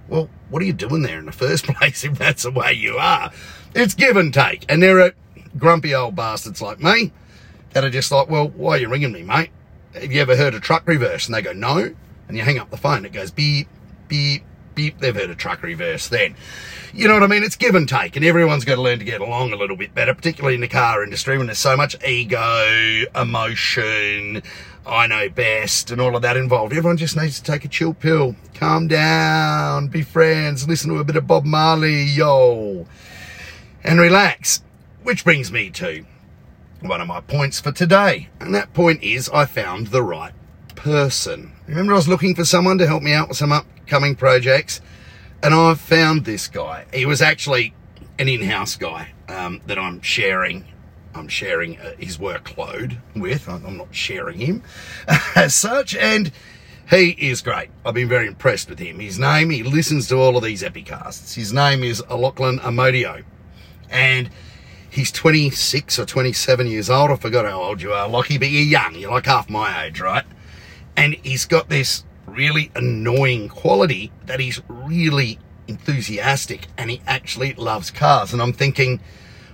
Well, 0.08 0.30
what 0.50 0.62
are 0.62 0.66
you 0.66 0.74
doing 0.74 1.04
there 1.04 1.20
in 1.20 1.26
the 1.26 1.32
first 1.32 1.66
place 1.68 2.04
if 2.04 2.18
that's 2.18 2.44
the 2.44 2.52
way 2.52 2.74
you 2.74 2.98
are? 2.98 3.32
It's 3.76 3.94
give 3.94 4.18
and 4.18 4.34
take. 4.34 4.66
And 4.68 4.82
there 4.82 5.00
are 5.00 5.14
grumpy 5.58 5.94
old 5.94 6.16
bastards 6.16 6.62
like 6.62 6.80
me 6.80 7.14
that 7.74 7.84
are 7.84 7.90
just 7.90 8.12
like, 8.12 8.30
well, 8.30 8.50
why 8.50 8.72
are 8.72 8.80
you 8.80 8.90
ringing 8.90 9.12
me, 9.12 9.22
mate? 9.22 9.52
Have 9.94 10.12
you 10.12 10.22
ever 10.22 10.36
heard 10.36 10.56
a 10.56 10.60
truck 10.60 10.88
reverse? 10.88 11.28
And 11.28 11.36
they 11.36 11.42
go, 11.44 11.54
no. 11.54 11.94
And 12.28 12.38
you 12.38 12.44
hang 12.44 12.58
up 12.58 12.72
the 12.72 12.78
phone. 12.78 13.06
It 13.06 13.12
goes 13.12 13.30
beep, 13.30 13.68
beep, 14.08 14.44
beep. 14.82 15.00
They've 15.00 15.16
heard 15.16 15.30
a 15.30 15.36
truck 15.36 15.62
reverse 15.62 16.08
then. 16.08 16.36
You 16.94 17.08
know 17.08 17.14
what 17.14 17.24
I 17.24 17.28
mean? 17.28 17.44
It's 17.44 17.56
give 17.56 17.76
and 17.76 17.88
take, 17.88 18.16
and 18.16 18.26
everyone's 18.26 18.66
got 18.66 18.76
to 18.76 18.82
learn 18.82 19.00
to 19.00 19.06
get 19.06 19.22
along 19.22 19.54
a 19.54 19.56
little 19.56 19.78
bit 19.78 19.94
better, 19.94 20.14
particularly 20.14 20.56
in 20.56 20.62
the 20.62 20.68
car 20.68 21.04
industry 21.04 21.38
when 21.38 21.46
there's 21.48 21.60
so 21.60 21.78
much 21.78 21.96
ego, 22.04 23.06
emotion, 23.16 24.42
I 24.86 25.08
know 25.08 25.30
best, 25.30 25.92
and 25.92 26.02
all 26.02 26.16
of 26.16 26.24
that 26.24 26.36
involved. 26.36 26.74
Everyone 26.74 26.98
just 26.98 27.16
needs 27.16 27.40
to 27.40 27.52
take 27.52 27.64
a 27.64 27.68
chill 27.68 27.94
pill, 27.94 28.36
calm 28.56 28.88
down, 28.88 29.88
be 29.88 30.02
friends, 30.02 30.68
listen 30.68 30.90
to 30.90 30.98
a 30.98 31.04
bit 31.04 31.16
of 31.16 31.28
Bob 31.28 31.46
Marley, 31.46 32.04
yo, 32.04 32.88
and 33.84 34.00
relax. 34.00 34.64
Which 35.04 35.24
brings 35.24 35.52
me 35.52 35.70
to 35.72 36.06
one 36.82 37.02
of 37.02 37.08
my 37.08 37.22
points 37.22 37.60
for 37.60 37.72
today. 37.72 38.30
And 38.40 38.54
that 38.54 38.74
point 38.74 39.04
is 39.04 39.30
I 39.30 39.46
found 39.46 39.88
the 39.88 40.04
right 40.04 40.34
person. 40.76 41.54
Remember 41.72 41.94
I 41.94 41.96
was 41.96 42.10
looking 42.10 42.36
for 42.36 42.44
someone 42.44 42.78
to 42.80 42.86
help 42.86 43.02
me 43.02 43.14
out 43.14 43.30
with 43.30 43.38
some 43.38 43.54
upcoming 43.54 44.14
projects 44.14 44.82
and 45.42 45.54
I 45.54 45.74
found 45.76 46.26
this 46.26 46.50
guy. 46.50 46.86
He 46.94 47.06
was 47.06 47.22
actually 47.22 47.74
an 48.20 48.28
in-house 48.28 48.76
guy 48.76 49.14
um, 49.30 49.62
that 49.68 49.80
I'm 49.80 50.02
sharing. 50.02 50.66
I'm 51.16 51.30
sharing 51.30 51.80
uh, 51.80 51.94
his 51.98 52.18
workload 52.18 52.98
with. 53.16 53.48
I'm 53.48 53.78
not 53.78 53.96
sharing 53.96 54.40
him 54.40 54.64
as 55.38 55.56
such, 55.56 55.96
and 55.96 56.34
he 56.90 57.12
is 57.12 57.42
great. 57.42 57.70
I've 57.86 57.94
been 57.94 58.10
very 58.10 58.28
impressed 58.28 58.70
with 58.70 58.80
him. 58.80 59.00
His 59.00 59.18
name, 59.18 59.50
he 59.50 59.64
listens 59.64 60.10
to 60.10 60.18
all 60.18 60.36
of 60.36 60.44
these 60.44 60.64
epicasts. 60.64 61.36
His 61.36 61.54
name 61.54 61.86
is 61.86 62.04
Lachlan 62.10 62.60
Amodio, 62.60 63.24
and 63.90 64.30
he's 64.90 65.10
26 65.10 66.00
or 66.00 66.06
27 66.06 66.68
years 66.68 66.90
old. 66.90 67.12
I 67.12 67.16
forgot 67.16 67.46
how 67.46 67.62
old 67.62 67.82
you 67.82 67.94
are, 67.94 68.10
Lockie, 68.10 68.38
but 68.38 68.50
you're 68.50 68.62
young. 68.62 68.96
You're 68.96 69.12
like 69.12 69.26
half 69.26 69.50
my 69.50 69.86
age, 69.86 70.02
right? 70.02 70.26
And 70.96 71.16
he's 71.24 71.46
got 71.46 71.70
this 71.70 72.04
really 72.26 72.72
annoying 72.76 73.50
quality 73.50 74.12
that 74.26 74.40
he's 74.40 74.62
really 74.68 75.40
enthusiastic 75.68 76.68
and 76.78 76.90
he 76.90 77.02
actually 77.08 77.54
loves 77.54 77.92
cars. 77.92 78.34
And 78.34 78.42
I'm 78.42 78.54
thinking, 78.54 79.00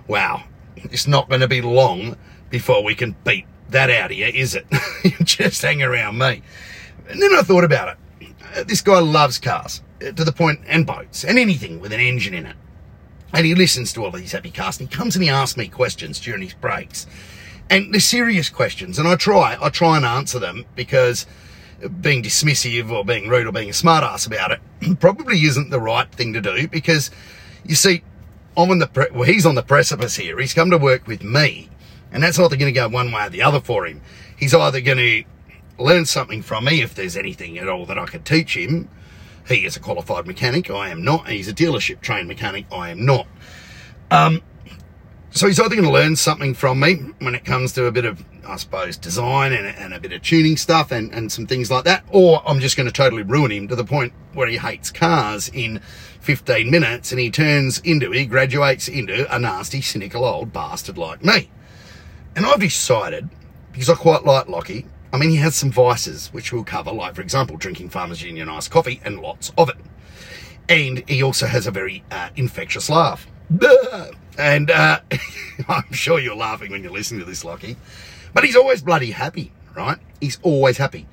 wow, 0.08 0.44
it's 0.76 1.08
not 1.08 1.30
going 1.30 1.42
to 1.42 1.48
be 1.48 1.62
long 1.62 2.18
before 2.50 2.84
we 2.84 2.96
can 2.96 3.16
beat 3.24 3.46
that 3.70 3.90
out 3.90 4.12
of 4.12 4.18
you, 4.18 4.26
is 4.26 4.56
it? 4.56 4.66
Just 5.24 5.62
hang 5.62 5.82
around 5.82 6.18
me. 6.18 6.42
And 7.10 7.22
then 7.22 7.34
I 7.34 7.42
thought 7.42 7.64
about 7.64 7.98
it. 8.22 8.30
Uh, 8.56 8.64
this 8.64 8.82
guy 8.82 9.00
loves 9.00 9.38
cars 9.38 9.82
uh, 10.02 10.12
to 10.12 10.24
the 10.24 10.32
point, 10.32 10.62
and 10.68 10.86
boats, 10.86 11.24
and 11.24 11.38
anything 11.38 11.80
with 11.80 11.92
an 11.92 12.00
engine 12.00 12.34
in 12.34 12.46
it. 12.46 12.56
And 13.34 13.46
he 13.46 13.56
listens 13.56 13.92
to 13.94 14.06
all 14.06 14.12
these 14.12 14.32
happy 14.32 14.52
cars 14.52 14.80
and 14.80 14.90
he 14.90 14.96
comes 14.96 15.16
and 15.16 15.24
he 15.24 15.30
asks 15.30 15.58
me 15.58 15.68
questions 15.68 16.20
during 16.20 16.42
his 16.42 16.54
breaks. 16.54 17.08
And 17.70 17.94
they're 17.94 18.00
serious 18.00 18.50
questions. 18.50 18.98
And 18.98 19.08
I 19.08 19.16
try, 19.16 19.58
I 19.62 19.70
try 19.70 19.98
and 19.98 20.06
answer 20.06 20.40
them 20.40 20.66
because 20.76 21.26
being 22.02 22.24
dismissive 22.24 22.90
or 22.92 23.06
being 23.06 23.28
rude 23.28 23.46
or 23.46 23.52
being 23.52 23.70
a 23.70 23.74
smartass 23.74 24.26
about 24.26 24.52
it 24.52 24.60
probably 25.00 25.44
isn't 25.44 25.70
the 25.70 25.80
right 25.80 26.12
thing 26.12 26.34
to 26.34 26.42
do 26.42 26.68
because 26.68 27.12
you 27.64 27.76
see, 27.76 28.04
I'm 28.56 28.72
on 28.72 28.80
the 28.80 28.88
pre- 28.88 29.12
well, 29.12 29.24
he's 29.24 29.46
on 29.46 29.56
the 29.56 29.64
precipice 29.64 30.16
here. 30.16 30.40
He's 30.40 30.54
come 30.54 30.72
to 30.72 30.78
work 30.78 31.06
with 31.06 31.24
me, 31.24 31.70
and 32.12 32.24
that's 32.24 32.40
either 32.40 32.56
going 32.56 32.74
to 32.74 32.80
go 32.80 32.88
one 32.88 33.12
way 33.12 33.28
or 33.28 33.30
the 33.30 33.44
other 33.44 33.60
for 33.60 33.86
him. 33.86 34.02
He's 34.36 34.54
either 34.54 34.82
going 34.82 34.98
to 34.98 35.24
learn 35.78 36.06
something 36.06 36.42
from 36.42 36.66
me 36.66 36.82
if 36.82 36.96
there's 36.96 37.16
anything 37.16 37.58
at 37.60 37.68
all 37.68 37.86
that 37.86 38.00
I 38.00 38.06
could 38.06 38.26
teach 38.26 38.58
him. 38.58 38.90
He 39.48 39.66
is 39.66 39.78
a 39.78 39.80
qualified 39.80 40.26
mechanic. 40.26 40.72
I 40.72 40.90
am 40.90 41.04
not. 41.04 41.30
He's 41.30 41.48
a 41.48 41.54
dealership 41.54 42.02
trained 42.02 42.28
mechanic. 42.28 42.66
I 42.72 42.90
am 42.90 43.06
not. 43.06 43.28
Um, 44.10 44.42
so 45.38 45.48
he's 45.48 45.60
either 45.60 45.76
going 45.76 45.88
to 45.88 45.92
learn 45.92 46.16
something 46.16 46.54
from 46.54 46.80
me 46.80 46.96
when 47.20 47.36
it 47.36 47.44
comes 47.44 47.74
to 47.74 47.86
a 47.86 47.92
bit 47.92 48.06
of, 48.06 48.24
I 48.46 48.56
suppose, 48.56 48.98
design 48.98 49.54
and, 49.54 49.68
and 49.68 49.94
a 49.94 50.00
bit 50.00 50.14
of 50.14 50.22
tuning 50.22 50.58
stuff 50.58 50.92
and, 50.92 51.14
and 51.14 51.32
some 51.32 51.48
things 51.48 51.70
like 51.70 51.84
that, 51.86 52.04
or 52.10 52.42
I'm 52.48 52.60
just 52.60 52.78
going 52.78 52.88
to 52.88 52.94
totally 52.94 53.24
ruin 53.24 53.52
him 53.52 53.68
to 53.68 53.76
the 53.76 53.84
point 53.84 54.14
where 54.34 54.48
he 54.48 54.58
hates 54.58 54.92
cars 54.92 55.50
in 55.50 55.82
15 56.22 56.72
minutes 56.72 57.12
and 57.12 57.20
he 57.20 57.30
turns 57.30 57.80
into, 57.80 58.12
he 58.12 58.26
graduates 58.26 58.88
into 58.88 59.34
a 59.34 59.40
nasty, 59.40 59.82
cynical 59.82 60.24
old 60.24 60.54
bastard 60.54 60.98
like 60.98 61.24
me. 61.24 61.50
And 62.36 62.46
I've 62.46 62.60
decided, 62.60 63.30
because 63.72 63.90
I 63.90 63.96
quite 63.96 64.24
like 64.24 64.48
Lockie, 64.48 64.86
I 65.12 65.18
mean, 65.18 65.30
he 65.30 65.38
has 65.38 65.56
some 65.56 65.72
vices, 65.72 66.28
which 66.28 66.52
we'll 66.52 66.64
cover, 66.64 66.92
like, 66.92 67.16
for 67.16 67.22
example, 67.22 67.58
drinking 67.58 67.90
Farmers 67.90 68.22
Union 68.22 68.50
iced 68.50 68.72
coffee 68.72 69.02
and 69.04 69.20
lots 69.20 69.52
of 69.58 69.70
it. 69.70 69.78
And 70.70 71.08
he 71.10 71.24
also 71.24 71.48
has 71.48 71.66
a 71.66 71.72
very 71.72 72.04
uh, 72.12 72.30
infectious 72.36 72.90
laugh. 72.90 73.26
And 74.38 74.70
uh, 74.70 75.00
I'm 75.68 75.92
sure 75.92 76.20
you're 76.20 76.36
laughing 76.36 76.72
when 76.72 76.84
you're 76.84 76.92
listening 76.92 77.20
to 77.22 77.26
this, 77.26 77.44
Lockie. 77.44 77.78
But 78.34 78.44
he's 78.44 78.56
always 78.56 78.82
bloody 78.82 79.12
happy, 79.12 79.52
right? 79.76 79.98
He's 80.22 80.40
always 80.44 80.78
happy. 80.78 81.08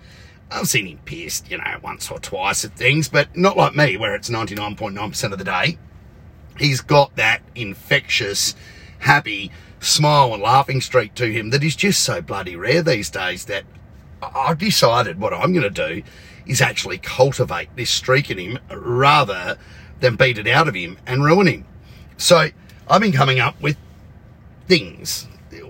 I've 0.51 0.69
seen 0.69 0.87
him 0.87 0.99
pissed, 1.05 1.51
you 1.51 1.59
know, 1.59 1.79
once 1.83 2.11
or 2.11 2.19
twice 2.19 2.65
at 2.65 2.77
things, 2.77 3.09
but 3.09 3.37
not 3.37 3.57
like 3.57 3.75
me, 3.75 3.97
where 3.97 4.15
it's 4.15 4.29
99.9% 4.29 5.33
of 5.33 5.39
the 5.39 5.45
day. 5.45 5.79
He's 6.59 6.81
got 6.81 7.17
that 7.17 7.43
infectious, 7.55 8.55
happy 9.01 9.51
smile 9.81 10.33
and 10.33 10.43
laughing 10.43 10.81
streak 10.81 11.15
to 11.15 11.31
him 11.31 11.51
that 11.51 11.63
is 11.63 11.77
just 11.77 12.03
so 12.03 12.23
bloody 12.23 12.57
rare 12.57 12.83
these 12.83 13.11
days 13.11 13.47
that 13.47 13.65
I've 14.23 14.59
decided 14.59 15.21
what 15.21 15.35
I'm 15.35 15.53
going 15.53 15.63
to 15.63 15.71
do 15.71 16.03
is 16.47 16.61
actually 16.61 16.99
cultivate 16.99 17.75
this 17.77 17.91
streak 17.91 18.31
in 18.31 18.39
him 18.39 18.59
rather 18.71 19.59
than 20.01 20.17
beat 20.17 20.39
it 20.39 20.47
out 20.47 20.69
of 20.69 20.75
him 20.75 20.99
and 21.07 21.25
ruin 21.25 21.47
him. 21.47 21.65
So 22.17 22.51
I've 22.89 23.01
been 23.01 23.13
coming 23.13 23.41
up 23.41 23.61
with 23.61 23.77
things, 24.67 25.27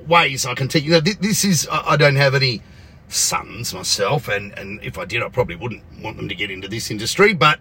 ways 0.06 0.47
I 0.47 0.54
can 0.54 0.68
teach. 0.68 0.85
You 0.85 0.92
know, 0.92 1.00
this 1.00 1.44
is, 1.44 1.68
I 1.71 1.97
don't 1.97 2.16
have 2.16 2.35
any 2.35 2.62
sons 3.09 3.73
myself, 3.73 4.28
and, 4.28 4.56
and 4.59 4.83
if 4.83 4.99
I 4.99 5.04
did, 5.04 5.23
I 5.23 5.28
probably 5.28 5.56
wouldn't 5.56 5.83
want 6.00 6.16
them 6.16 6.28
to 6.28 6.35
get 6.35 6.50
into 6.50 6.68
this 6.68 6.90
industry, 6.90 7.33
but, 7.35 7.61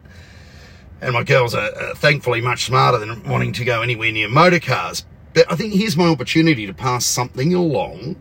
and 1.01 1.13
my 1.13 1.23
girls 1.23 1.53
are, 1.53 1.93
thankfully 1.95 2.41
much 2.41 2.65
smarter 2.65 2.97
than 2.97 3.23
wanting 3.23 3.53
to 3.53 3.65
go 3.65 3.81
anywhere 3.81 4.11
near 4.11 4.29
motor 4.29 4.59
cars. 4.59 5.05
But 5.33 5.51
I 5.51 5.55
think 5.55 5.73
here's 5.73 5.97
my 5.97 6.07
opportunity 6.07 6.65
to 6.65 6.73
pass 6.73 7.05
something 7.05 7.53
along 7.53 8.15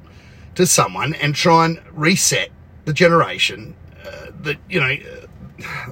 to 0.54 0.66
someone 0.66 1.14
and 1.14 1.34
try 1.34 1.66
and 1.66 1.80
reset 1.92 2.50
the 2.84 2.92
generation 2.92 3.74
uh, 4.04 4.26
that, 4.42 4.58
you 4.68 4.80
know, 4.80 4.90
uh, 4.90 5.26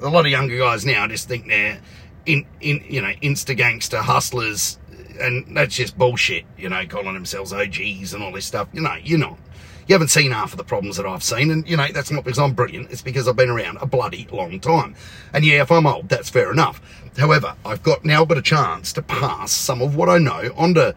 a 0.02 0.09
lot 0.09 0.26
of 0.26 0.32
younger 0.32 0.59
guys 0.59 0.85
now 0.85 1.06
just 1.06 1.28
think 1.28 1.47
they're 1.47 1.80
in, 2.26 2.44
in 2.61 2.85
you 2.88 3.00
know, 3.00 3.12
insta 3.23 3.56
gangster 3.56 3.99
hustlers 3.99 4.78
and 5.20 5.56
that's 5.56 5.76
just 5.76 5.96
bullshit, 5.96 6.44
you 6.56 6.68
know, 6.68 6.86
calling 6.86 7.14
themselves 7.14 7.52
OGs 7.52 8.14
and 8.14 8.22
all 8.22 8.32
this 8.32 8.46
stuff. 8.46 8.68
You 8.72 8.80
know, 8.80 8.94
you're 9.02 9.18
not. 9.18 9.38
You 9.86 9.94
haven't 9.94 10.08
seen 10.08 10.30
half 10.30 10.52
of 10.52 10.56
the 10.56 10.64
problems 10.64 10.98
that 10.98 11.06
I've 11.06 11.22
seen, 11.22 11.50
and 11.50 11.68
you 11.68 11.76
know, 11.76 11.88
that's 11.92 12.10
not 12.10 12.24
because 12.24 12.38
I'm 12.38 12.52
brilliant, 12.52 12.90
it's 12.90 13.02
because 13.02 13.26
I've 13.26 13.36
been 13.36 13.50
around 13.50 13.78
a 13.80 13.86
bloody 13.86 14.28
long 14.30 14.60
time. 14.60 14.94
And 15.32 15.44
yeah, 15.44 15.62
if 15.62 15.72
I'm 15.72 15.86
old, 15.86 16.08
that's 16.08 16.30
fair 16.30 16.52
enough. 16.52 16.80
However, 17.16 17.56
I've 17.64 17.82
got 17.82 18.04
now 18.04 18.24
got 18.24 18.38
a 18.38 18.42
chance 18.42 18.92
to 18.94 19.02
pass 19.02 19.50
some 19.52 19.82
of 19.82 19.96
what 19.96 20.08
I 20.08 20.18
know 20.18 20.52
onto, 20.56 20.92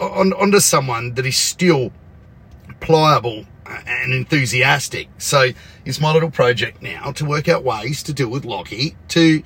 on, 0.00 0.32
onto 0.32 0.58
someone 0.58 1.14
that 1.14 1.26
is 1.26 1.36
still 1.36 1.92
pliable 2.80 3.46
and 3.86 4.12
enthusiastic. 4.12 5.08
So 5.18 5.50
it's 5.84 6.00
my 6.00 6.12
little 6.12 6.30
project 6.30 6.82
now 6.82 7.12
to 7.12 7.24
work 7.24 7.48
out 7.48 7.64
ways 7.64 8.02
to 8.04 8.12
deal 8.12 8.30
with 8.30 8.44
Lockie 8.44 8.96
to 9.08 9.42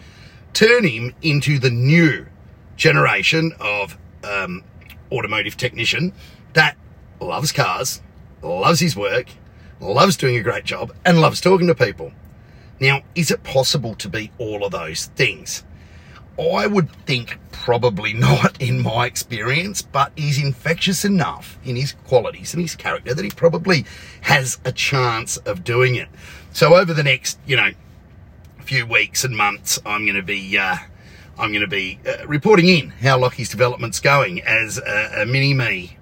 turn 0.52 0.84
him 0.84 1.14
into 1.22 1.58
the 1.58 1.70
new 1.70 2.26
generation 2.76 3.52
of 3.60 3.96
um, 4.24 4.64
automotive 5.10 5.56
technician 5.56 6.12
that 6.54 6.76
loves 7.20 7.52
cars, 7.52 8.02
loves 8.42 8.80
his 8.80 8.96
work, 8.96 9.26
loves 9.80 10.16
doing 10.16 10.36
a 10.36 10.42
great 10.42 10.64
job, 10.64 10.92
and 11.04 11.20
loves 11.20 11.40
talking 11.40 11.66
to 11.66 11.74
people. 11.74 12.12
Now, 12.80 13.02
is 13.14 13.30
it 13.30 13.42
possible 13.42 13.94
to 13.96 14.08
be 14.08 14.30
all 14.38 14.64
of 14.64 14.72
those 14.72 15.06
things? 15.06 15.64
I 16.38 16.66
would 16.66 16.90
think 17.06 17.38
probably 17.52 18.12
not 18.14 18.60
in 18.60 18.82
my 18.82 19.06
experience, 19.06 19.82
but 19.82 20.12
he's 20.16 20.42
infectious 20.42 21.04
enough 21.04 21.58
in 21.64 21.76
his 21.76 21.92
qualities 22.04 22.54
and 22.54 22.62
his 22.62 22.74
character 22.74 23.14
that 23.14 23.24
he 23.24 23.30
probably 23.30 23.84
has 24.22 24.58
a 24.64 24.72
chance 24.72 25.36
of 25.38 25.64
doing 25.64 25.94
it. 25.94 26.08
So 26.52 26.74
over 26.74 26.92
the 26.92 27.02
next, 27.02 27.38
you 27.46 27.56
know, 27.56 27.70
few 28.60 28.86
weeks 28.86 29.24
and 29.24 29.36
months, 29.36 29.78
I'm 29.84 30.04
going 30.04 30.16
to 30.16 30.22
be 30.22 30.56
uh, 30.56 30.76
I'm 31.38 31.50
going 31.50 31.62
to 31.62 31.68
be 31.68 31.98
uh, 32.06 32.26
reporting 32.26 32.68
in 32.68 32.90
how 32.90 33.18
Lockie's 33.18 33.48
development's 33.48 34.00
going 34.00 34.42
as 34.42 34.78
a, 34.78 35.22
a 35.22 35.26
mini 35.26 35.54
me 35.54 35.96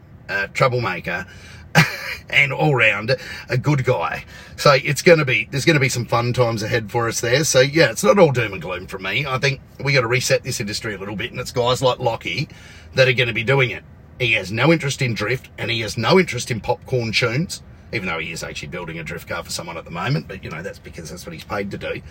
troublemaker 0.53 1.27
and 2.31 2.53
all 2.53 2.75
round 2.75 3.17
a 3.49 3.59
good 3.59 3.85
guy. 3.85 4.25
So 4.57 4.73
it's 4.73 5.03
going 5.03 5.19
to 5.19 5.25
be, 5.25 5.49
there's 5.51 5.65
going 5.65 5.75
to 5.75 5.81
be 5.81 5.89
some 5.89 6.05
fun 6.05 6.33
times 6.33 6.63
ahead 6.63 6.91
for 6.91 7.09
us 7.09 7.21
there. 7.21 7.45
So 7.45 7.61
yeah, 7.61 7.91
it's 7.91 8.05
not 8.05 8.19
all 8.19 8.33
doom 8.33 8.53
and 8.53 8.63
gloom 8.63 8.87
for 8.87 8.99
me. 8.99 9.27
I 9.27 9.39
think 9.39 9.61
we 9.83 9.93
got 9.93 10.03
to 10.03 10.07
reset 10.07 10.43
this 10.43 10.61
industry 10.61 10.95
a 10.95 10.99
little 10.99 11.17
bit 11.17 11.31
and 11.31 11.41
it's 11.41 11.53
guys 11.53 11.83
like 11.83 11.99
Lockie 11.99 12.49
that 12.95 13.09
are 13.09 13.13
going 13.13 13.29
to 13.29 13.35
be 13.35 13.45
doing 13.45 13.71
it. 13.71 13.85
He 14.19 14.33
has 14.33 14.53
no 14.53 14.73
interest 14.73 15.01
in 15.01 15.15
drift 15.15 15.49
and 15.57 15.71
he 15.71 15.81
has 15.81 15.97
no 15.97 16.19
interest 16.19 16.51
in 16.51 16.61
popcorn 16.61 17.13
tunes, 17.13 17.63
even 17.93 18.07
though 18.09 18.19
he 18.19 18.33
is 18.33 18.43
actually 18.43 18.69
building 18.69 18.99
a 18.99 19.05
drift 19.05 19.29
car 19.29 19.43
for 19.43 19.51
someone 19.51 19.77
at 19.77 19.85
the 19.85 19.91
moment. 19.91 20.29
But 20.29 20.45
you 20.45 20.51
know, 20.51 20.63
that's 20.63 20.79
because 20.79 21.11
that's 21.11 21.27
what 21.27 21.33
he's 21.33 21.45
paid 21.45 21.71
to 21.71 21.79
do 21.79 22.03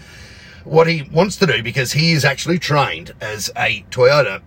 what 0.63 0.87
he 0.87 1.03
wants 1.03 1.37
to 1.37 1.45
do 1.45 1.63
because 1.63 1.93
he 1.93 2.11
is 2.11 2.25
actually 2.25 2.59
trained 2.59 3.13
as 3.21 3.49
a 3.55 3.83
Toyota 3.91 4.41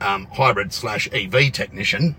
um, 0.00 0.26
hybrid 0.32 0.72
slash 0.72 1.08
EV 1.12 1.52
technician. 1.52 2.16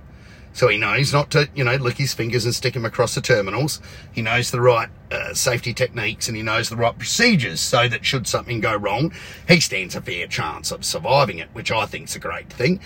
So 0.52 0.68
he 0.68 0.78
knows 0.78 1.14
not 1.14 1.30
to, 1.32 1.48
you 1.54 1.64
know, 1.64 1.76
lick 1.76 1.98
his 1.98 2.14
fingers 2.14 2.44
and 2.44 2.54
stick 2.54 2.74
them 2.74 2.84
across 2.84 3.16
the 3.16 3.22
terminals. 3.22 3.82
He 4.12 4.22
knows 4.22 4.52
the 4.52 4.62
right 4.62 4.90
uh, 5.12 5.34
safety 5.34 5.74
techniques 5.74 6.28
and 6.28 6.36
he 6.36 6.44
knows 6.44 6.70
the 6.70 6.76
right 6.76 6.98
procedures 6.98 7.60
so 7.60 7.88
that 7.88 8.04
should 8.04 8.28
something 8.28 8.60
go 8.60 8.76
wrong, 8.76 9.14
he 9.48 9.60
stands 9.60 9.96
a 9.96 10.02
fair 10.02 10.28
chance 10.28 10.72
of 10.72 10.84
surviving 10.84 11.38
it, 11.38 11.50
which 11.54 11.72
I 11.72 11.86
think 11.86 12.10
is 12.10 12.16
a 12.16 12.20
great 12.20 12.52
thing. 12.52 12.80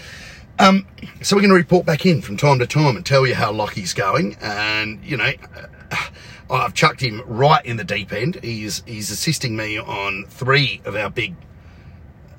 Um, 0.59 0.85
so 1.21 1.35
we're 1.35 1.41
going 1.41 1.49
to 1.49 1.55
report 1.55 1.85
back 1.85 2.05
in 2.05 2.21
from 2.21 2.37
time 2.37 2.59
to 2.59 2.67
time 2.67 2.95
and 2.95 3.05
tell 3.05 3.25
you 3.25 3.33
how 3.33 3.51
Lockie's 3.51 3.93
going. 3.93 4.37
And, 4.39 5.03
you 5.03 5.17
know, 5.17 5.31
uh, 5.91 6.07
I've 6.49 6.73
chucked 6.73 7.01
him 7.01 7.23
right 7.25 7.65
in 7.65 7.77
the 7.77 7.83
deep 7.83 8.11
end. 8.11 8.39
He's 8.43 8.83
he's 8.85 9.09
assisting 9.09 9.55
me 9.55 9.79
on 9.79 10.25
three 10.29 10.81
of 10.85 10.95
our 10.95 11.09
big 11.09 11.35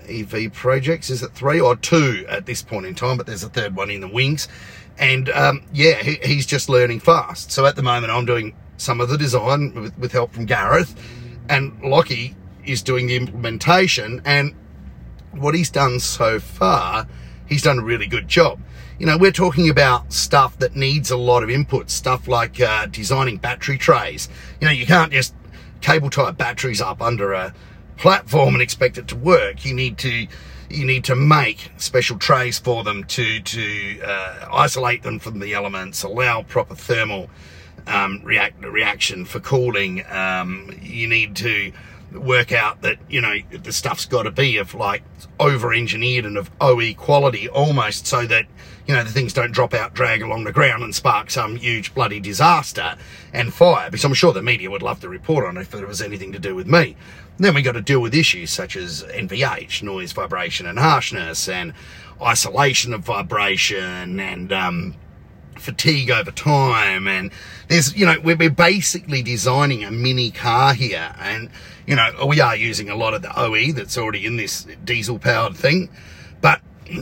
EV 0.09 0.53
projects. 0.53 1.11
Is 1.11 1.23
it 1.23 1.33
three 1.33 1.61
or 1.61 1.75
two 1.75 2.25
at 2.29 2.47
this 2.47 2.63
point 2.63 2.87
in 2.87 2.95
time? 2.95 3.17
But 3.17 3.27
there's 3.27 3.43
a 3.43 3.49
third 3.49 3.75
one 3.75 3.91
in 3.91 4.01
the 4.01 4.09
wings. 4.09 4.47
And 4.99 5.29
um, 5.31 5.65
yeah, 5.73 5.95
he, 5.95 6.15
he's 6.23 6.47
just 6.47 6.69
learning 6.69 7.01
fast. 7.01 7.51
So 7.51 7.67
at 7.67 7.75
the 7.75 7.83
moment, 7.83 8.13
I'm 8.13 8.27
doing 8.27 8.55
some 8.77 9.01
of 9.01 9.09
the 9.09 9.19
design 9.19 9.75
with, 9.75 9.99
with 9.99 10.13
help 10.13 10.33
from 10.33 10.47
Gareth, 10.47 10.95
and 11.49 11.81
Lockie 11.83 12.37
is 12.65 12.83
doing 12.83 13.09
the 13.09 13.17
implementation. 13.17 14.23
And 14.25 14.55
what 15.33 15.55
he's 15.55 15.71
done 15.71 15.99
so 15.99 16.39
far 16.39 17.09
he's 17.49 17.63
done 17.63 17.79
a 17.79 17.83
really 17.83 18.07
good 18.07 18.29
job. 18.29 18.61
You 18.99 19.07
know, 19.07 19.19
we're 19.19 19.33
talking 19.33 19.69
about 19.69 20.13
stuff 20.13 20.59
that 20.59 20.77
needs 20.77 21.11
a 21.11 21.17
lot 21.17 21.43
of 21.43 21.51
input, 21.51 21.91
stuff 21.91 22.29
like 22.29 22.61
uh, 22.61 22.87
designing 22.87 23.39
battery 23.39 23.77
trays. 23.77 24.29
You 24.61 24.67
know, 24.69 24.73
you 24.73 24.87
can't 24.87 25.13
just 25.13 25.35
cable 25.81 26.11
tie 26.11 26.31
batteries 26.31 26.81
up 26.81 27.03
under 27.03 27.33
a 27.33 27.53
platform 27.97 28.55
and 28.55 28.63
expect 28.63 28.99
it 28.99 29.09
to 29.09 29.17
work. 29.17 29.65
You 29.65 29.75
need 29.75 29.99
to 29.99 30.27
you 30.71 30.85
need 30.85 31.05
to 31.05 31.15
make 31.15 31.71
special 31.77 32.19
trays 32.19 32.59
for 32.59 32.85
them 32.85 33.05
to 33.05 33.41
to 33.41 34.01
uh, 34.03 34.49
isolate 34.53 35.03
them 35.03 35.19
from 35.19 35.41
the 35.41 35.55
elements, 35.55 36.03
allow 36.03 36.43
proper 36.43 36.75
thermal 36.75 37.29
um, 37.87 38.21
react 38.25 38.65
reaction 38.65 39.25
for 39.25 39.41
cooling. 39.41 40.05
Um, 40.07 40.71
you 40.83 41.07
need 41.07 41.37
to 41.37 41.73
work 42.15 42.53
out 42.53 42.83
that 42.83 42.99
you 43.09 43.21
know 43.21 43.35
the 43.51 43.73
stuff's 43.73 44.07
got 44.07 44.23
to 44.23 44.31
be 44.31 44.57
of 44.57 44.75
like 44.75 45.03
over 45.41 45.73
engineered 45.73 46.25
and 46.25 46.39
of 46.39 46.51
OE 46.61 46.95
quality 46.95 47.49
almost 47.49 48.07
so 48.07 48.27
that 48.27 48.47
you 48.87 48.95
know 48.95 49.03
the 49.03 49.11
things 49.11 49.33
don't 49.33 49.53
drop 49.53 49.75
out 49.75 49.95
drag 49.95 50.23
along 50.23 50.45
the 50.45 50.53
ground 50.53 50.83
and 50.83 50.95
spark 50.95 51.31
some 51.31 51.57
huge 51.57 51.95
bloody 51.95 52.21
disaster 52.21 52.97
and 53.33 53.53
fire. 53.53 53.91
Because 53.91 54.05
I'm 54.05 54.15
sure 54.15 54.33
the 54.33 54.43
media 54.43 54.71
would 54.71 54.83
love 54.83 55.01
to 55.01 55.09
report 55.09 55.45
on 55.45 55.57
it 55.57 55.63
if 55.63 55.71
there 55.71 55.87
was 55.87 56.03
anything 56.03 56.33
to 56.33 56.39
do 56.39 56.55
with 56.55 56.67
me. 56.67 56.97
Then 57.39 57.55
we 57.55 57.63
got 57.63 57.73
to 57.73 57.81
deal 57.81 58.01
with 58.01 58.15
issues 58.15 58.51
such 58.51 58.77
as 58.77 59.03
NVH 59.03 59.83
noise 59.83 60.13
vibration 60.13 60.67
and 60.67 60.79
harshness 60.79 61.49
and 61.49 61.75
isolation 62.23 62.95
of 62.95 63.01
vibration 63.01 64.21
and 64.21 64.53
um, 64.53 64.95
fatigue 65.65 66.11
over 66.11 66.31
time 66.31 67.09
and 67.09 67.31
there's 67.69 67.97
you 67.97 68.05
know 68.05 68.17
we're, 68.23 68.37
we're 68.37 68.51
basically 68.51 69.23
designing 69.23 69.83
a 69.83 69.91
mini 69.91 70.31
car 70.31 70.75
here 70.75 71.15
and 71.19 71.49
you 71.87 71.97
know 71.97 72.27
we 72.27 72.39
are 72.39 72.55
using 72.55 72.91
a 72.91 72.95
lot 72.95 73.15
of 73.15 73.23
the 73.23 73.41
oe 73.41 73.73
that's 73.73 73.97
already 73.97 74.27
in 74.27 74.37
this 74.37 74.67
diesel 74.85 75.19
powered 75.19 75.57
thing 75.57 75.89
but 76.43 76.61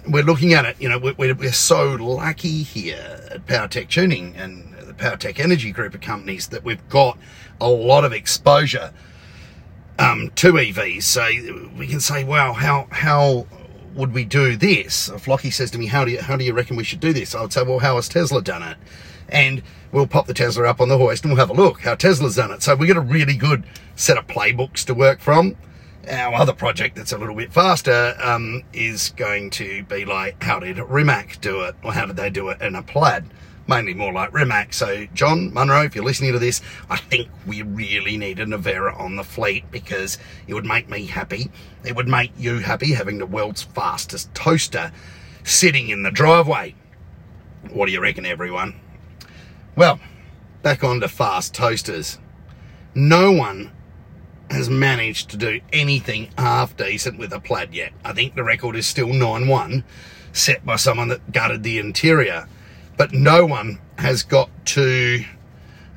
we're 0.09 0.23
looking 0.23 0.52
at 0.52 0.64
it 0.64 0.76
you 0.81 0.88
know 0.88 0.97
we're, 0.97 1.35
we're 1.35 1.52
so 1.52 1.95
lucky 1.95 2.62
here 2.62 3.26
at 3.33 3.45
powertech 3.47 3.88
tuning 3.88 4.35
and 4.37 4.73
the 4.75 4.95
powertech 4.95 5.40
energy 5.40 5.73
group 5.73 5.92
of 5.92 6.00
companies 6.00 6.49
that 6.49 6.62
we've 6.62 6.88
got 6.88 7.19
a 7.61 7.69
lot 7.69 8.04
of 8.04 8.12
exposure 8.12 8.92
um, 9.99 10.31
to 10.37 10.52
evs 10.52 11.02
so 11.02 11.28
we 11.76 11.88
can 11.88 11.99
say 11.99 12.23
wow 12.23 12.52
how 12.52 12.87
how 12.92 13.45
would 13.95 14.13
we 14.13 14.25
do 14.25 14.57
this? 14.57 15.09
If 15.09 15.29
Lockie 15.29 15.51
says 15.51 15.71
to 15.73 15.79
me, 15.79 15.87
how 15.87 16.05
do 16.05 16.13
you, 16.13 16.21
how 16.21 16.37
do 16.37 16.45
you 16.45 16.53
reckon 16.53 16.77
we 16.77 16.85
should 16.85 17.01
do 17.01 17.13
this? 17.13 17.35
I 17.35 17.43
would 17.43 17.53
say, 17.53 17.63
well, 17.63 17.79
how 17.79 17.97
has 17.97 18.09
Tesla 18.09 18.43
done 18.43 18.63
it? 18.63 18.77
And 19.29 19.63
we'll 19.91 20.07
pop 20.07 20.27
the 20.27 20.35
Tesla 20.35 20.69
up 20.69 20.81
on 20.81 20.89
the 20.89 20.99
hoist 20.99 21.25
and 21.25 21.33
we'll 21.33 21.41
have 21.41 21.51
a 21.51 21.61
look 21.61 21.81
how 21.81 21.95
Tesla's 21.95 22.37
done 22.37 22.51
it. 22.51 22.63
So 22.63 22.75
we 22.75 22.87
get 22.87 22.97
a 22.97 23.01
really 23.01 23.37
good 23.37 23.65
set 23.97 24.19
of 24.19 24.27
playbooks 24.27 24.85
to 24.87 24.95
work 24.95 25.21
from. 25.21 25.57
Our 26.11 26.35
other 26.35 26.53
project 26.53 26.97
that's 26.97 27.13
a 27.13 27.19
little 27.19 27.35
bit 27.35 27.53
faster 27.53 28.17
um, 28.21 28.63
is 28.73 29.11
going 29.11 29.51
to 29.51 29.85
be 29.85 30.05
like, 30.05 30.43
how 30.43 30.59
did 30.59 30.79
Rimac 30.79 31.41
do 31.41 31.61
it? 31.63 31.77
Or 31.85 31.93
how 31.93 32.07
did 32.07 32.17
they 32.17 32.31
do 32.31 32.49
it 32.49 32.61
in 32.61 32.75
a 32.75 32.83
plaid? 32.83 33.25
Mainly 33.73 33.95
more 33.95 34.12
like 34.12 34.35
Rimac. 34.35 34.75
So, 34.75 35.07
John 35.14 35.52
Munro, 35.55 35.83
if 35.83 35.95
you're 35.95 36.05
listening 36.05 36.33
to 36.33 36.38
this, 36.38 36.61
I 36.91 36.99
think 36.99 37.31
we 37.47 37.62
really 37.62 38.19
need 38.19 38.38
a 38.38 38.45
Nevera 38.45 38.99
on 39.00 39.17
the 39.17 39.25
fleet 39.25 39.71
because 39.71 40.19
it 40.47 40.52
would 40.52 40.67
make 40.67 40.91
me 40.91 41.07
happy. 41.07 41.50
It 41.83 41.97
would 41.97 42.07
make 42.07 42.33
you 42.37 42.59
happy 42.59 42.93
having 42.93 43.17
the 43.17 43.25
world's 43.25 43.62
fastest 43.62 44.35
toaster 44.35 44.93
sitting 45.43 45.88
in 45.88 46.02
the 46.02 46.11
driveway. 46.11 46.75
What 47.71 47.87
do 47.87 47.93
you 47.93 48.00
reckon, 48.02 48.26
everyone? 48.26 48.79
Well, 49.75 50.00
back 50.62 50.85
on 50.85 51.00
to 51.00 51.09
fast 51.09 51.55
toasters. 51.55 52.19
No 52.95 53.32
one 53.32 53.73
has 54.50 54.69
managed 54.69 55.30
to 55.30 55.39
do 55.39 55.63
anything 55.73 56.28
half 56.37 56.76
decent 56.76 57.19
with 57.19 57.32
a 57.32 57.41
plaid 57.41 57.73
yet. 57.73 57.95
I 58.04 58.13
think 58.13 58.35
the 58.35 58.45
record 58.45 58.76
is 58.76 58.87
still 58.87 59.15
9 59.15 59.49
1, 59.49 59.85
set 60.35 60.67
by 60.67 60.76
someone 60.76 61.08
that 61.08 61.32
gutted 61.32 61.63
the 61.63 61.78
interior 61.78 62.49
but 63.02 63.12
no 63.12 63.45
one 63.45 63.80
has 63.99 64.23
got 64.23 64.49
to 64.65 65.25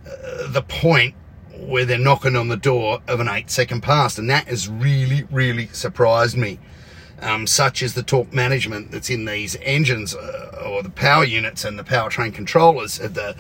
uh, 0.07 0.47
the 0.47 0.63
point 0.63 1.13
where 1.55 1.85
they're 1.85 1.99
knocking 1.99 2.35
on 2.35 2.47
the 2.47 2.57
door 2.57 2.99
of 3.07 3.19
an 3.19 3.27
eight 3.27 3.51
second 3.51 3.81
pass. 3.81 4.17
And 4.17 4.27
that 4.31 4.47
has 4.47 4.67
really, 4.67 5.21
really 5.29 5.67
surprised 5.67 6.35
me. 6.35 6.57
Um, 7.21 7.45
such 7.45 7.83
as 7.83 7.93
the 7.93 8.01
torque 8.01 8.33
management 8.33 8.89
that's 8.89 9.11
in 9.11 9.25
these 9.25 9.55
engines 9.61 10.15
uh, 10.15 10.63
or 10.65 10.81
the 10.81 10.89
power 10.89 11.23
units 11.23 11.63
and 11.63 11.77
the 11.77 11.83
powertrain 11.83 12.33
controllers 12.33 12.99
of 12.99 13.13
the, 13.13 13.35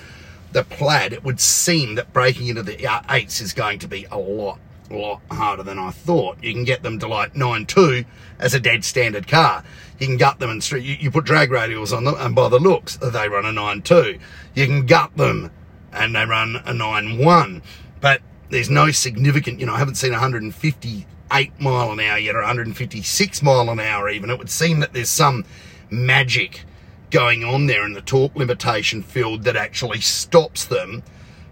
the 0.51 0.63
plaid, 0.63 1.11
it 1.11 1.23
would 1.23 1.39
seem 1.39 1.95
that 1.95 2.13
breaking 2.13 2.45
into 2.45 2.61
the 2.61 2.87
eights 3.09 3.41
is 3.41 3.51
going 3.51 3.79
to 3.79 3.87
be 3.87 4.05
a 4.11 4.19
lot, 4.19 4.59
lot 4.91 5.21
harder 5.31 5.63
than 5.63 5.79
I 5.79 5.91
thought. 5.91 6.43
You 6.43 6.53
can 6.53 6.63
get 6.63 6.83
them 6.83 6.99
to 6.99 7.07
like 7.07 7.33
9.2 7.33 8.05
as 8.39 8.53
a 8.53 8.59
dead 8.59 8.83
standard 8.83 9.27
car 9.27 9.63
you 9.99 10.07
can 10.07 10.17
gut 10.17 10.39
them 10.39 10.49
and 10.49 10.71
you, 10.71 10.79
you 10.79 11.11
put 11.11 11.25
drag 11.25 11.49
radials 11.49 11.95
on 11.95 12.03
them, 12.03 12.15
and 12.17 12.35
by 12.35 12.49
the 12.49 12.59
looks, 12.59 12.97
they 12.97 13.29
run 13.29 13.45
a 13.45 13.49
9.2. 13.49 14.19
You 14.53 14.65
can 14.65 14.85
gut 14.85 15.15
them 15.15 15.51
and 15.93 16.15
they 16.15 16.25
run 16.25 16.57
a 16.57 16.73
9.1, 16.73 17.61
but 18.01 18.21
there's 18.49 18.69
no 18.69 18.91
significant, 18.91 19.59
you 19.59 19.65
know, 19.65 19.73
I 19.73 19.77
haven't 19.77 19.95
seen 19.95 20.11
158 20.11 21.59
mile 21.59 21.91
an 21.91 21.99
hour 21.99 22.17
yet 22.17 22.35
or 22.35 22.39
156 22.39 23.41
mile 23.41 23.69
an 23.69 23.79
hour 23.79 24.09
even. 24.09 24.29
It 24.29 24.37
would 24.37 24.49
seem 24.49 24.81
that 24.81 24.93
there's 24.93 25.09
some 25.09 25.45
magic 25.89 26.63
going 27.09 27.43
on 27.43 27.67
there 27.67 27.85
in 27.85 27.93
the 27.93 28.01
torque 28.01 28.35
limitation 28.35 29.01
field 29.01 29.43
that 29.43 29.55
actually 29.55 30.01
stops 30.01 30.65
them 30.65 31.03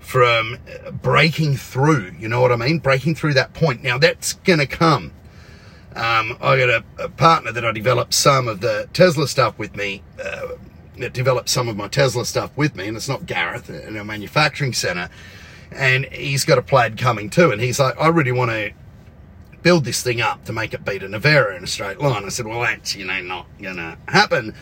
from 0.03 0.57
breaking 1.01 1.55
through, 1.55 2.13
you 2.19 2.27
know 2.27 2.41
what 2.41 2.51
I 2.51 2.55
mean? 2.57 2.79
Breaking 2.79 3.15
through 3.15 3.33
that 3.35 3.53
point. 3.53 3.81
Now 3.83 3.97
that's 3.97 4.33
going 4.33 4.59
to 4.59 4.67
come. 4.67 5.13
Um, 5.95 6.37
I 6.41 6.57
got 6.57 6.69
a, 6.69 6.83
a, 6.97 7.09
partner 7.09 7.51
that 7.51 7.63
I 7.63 7.71
developed 7.71 8.13
some 8.13 8.47
of 8.47 8.61
the 8.61 8.89
Tesla 8.93 9.27
stuff 9.27 9.57
with 9.59 9.75
me, 9.75 10.01
uh, 10.23 10.49
that 10.97 11.13
developed 11.13 11.49
some 11.49 11.67
of 11.67 11.77
my 11.77 11.87
Tesla 11.87 12.25
stuff 12.25 12.55
with 12.57 12.75
me, 12.75 12.87
and 12.87 12.97
it's 12.97 13.07
not 13.07 13.27
Gareth 13.27 13.69
in 13.69 13.95
our 13.95 14.03
manufacturing 14.03 14.73
center. 14.73 15.09
And 15.71 16.05
he's 16.05 16.45
got 16.45 16.57
a 16.57 16.63
plaid 16.63 16.97
coming 16.97 17.29
too, 17.29 17.51
and 17.51 17.61
he's 17.61 17.79
like, 17.79 17.95
I 17.99 18.07
really 18.07 18.31
want 18.31 18.51
to 18.51 18.71
build 19.61 19.85
this 19.85 20.03
thing 20.03 20.19
up 20.19 20.43
to 20.45 20.53
make 20.53 20.73
it 20.73 20.83
beat 20.83 21.03
a 21.03 21.07
Nevera 21.07 21.55
in 21.55 21.63
a 21.63 21.67
straight 21.67 21.99
line. 21.99 22.25
I 22.25 22.29
said, 22.29 22.45
well, 22.47 22.61
that's, 22.61 22.95
you 22.95 23.05
know, 23.05 23.21
not 23.21 23.47
going 23.61 23.77
to 23.77 23.97
happen. 24.07 24.53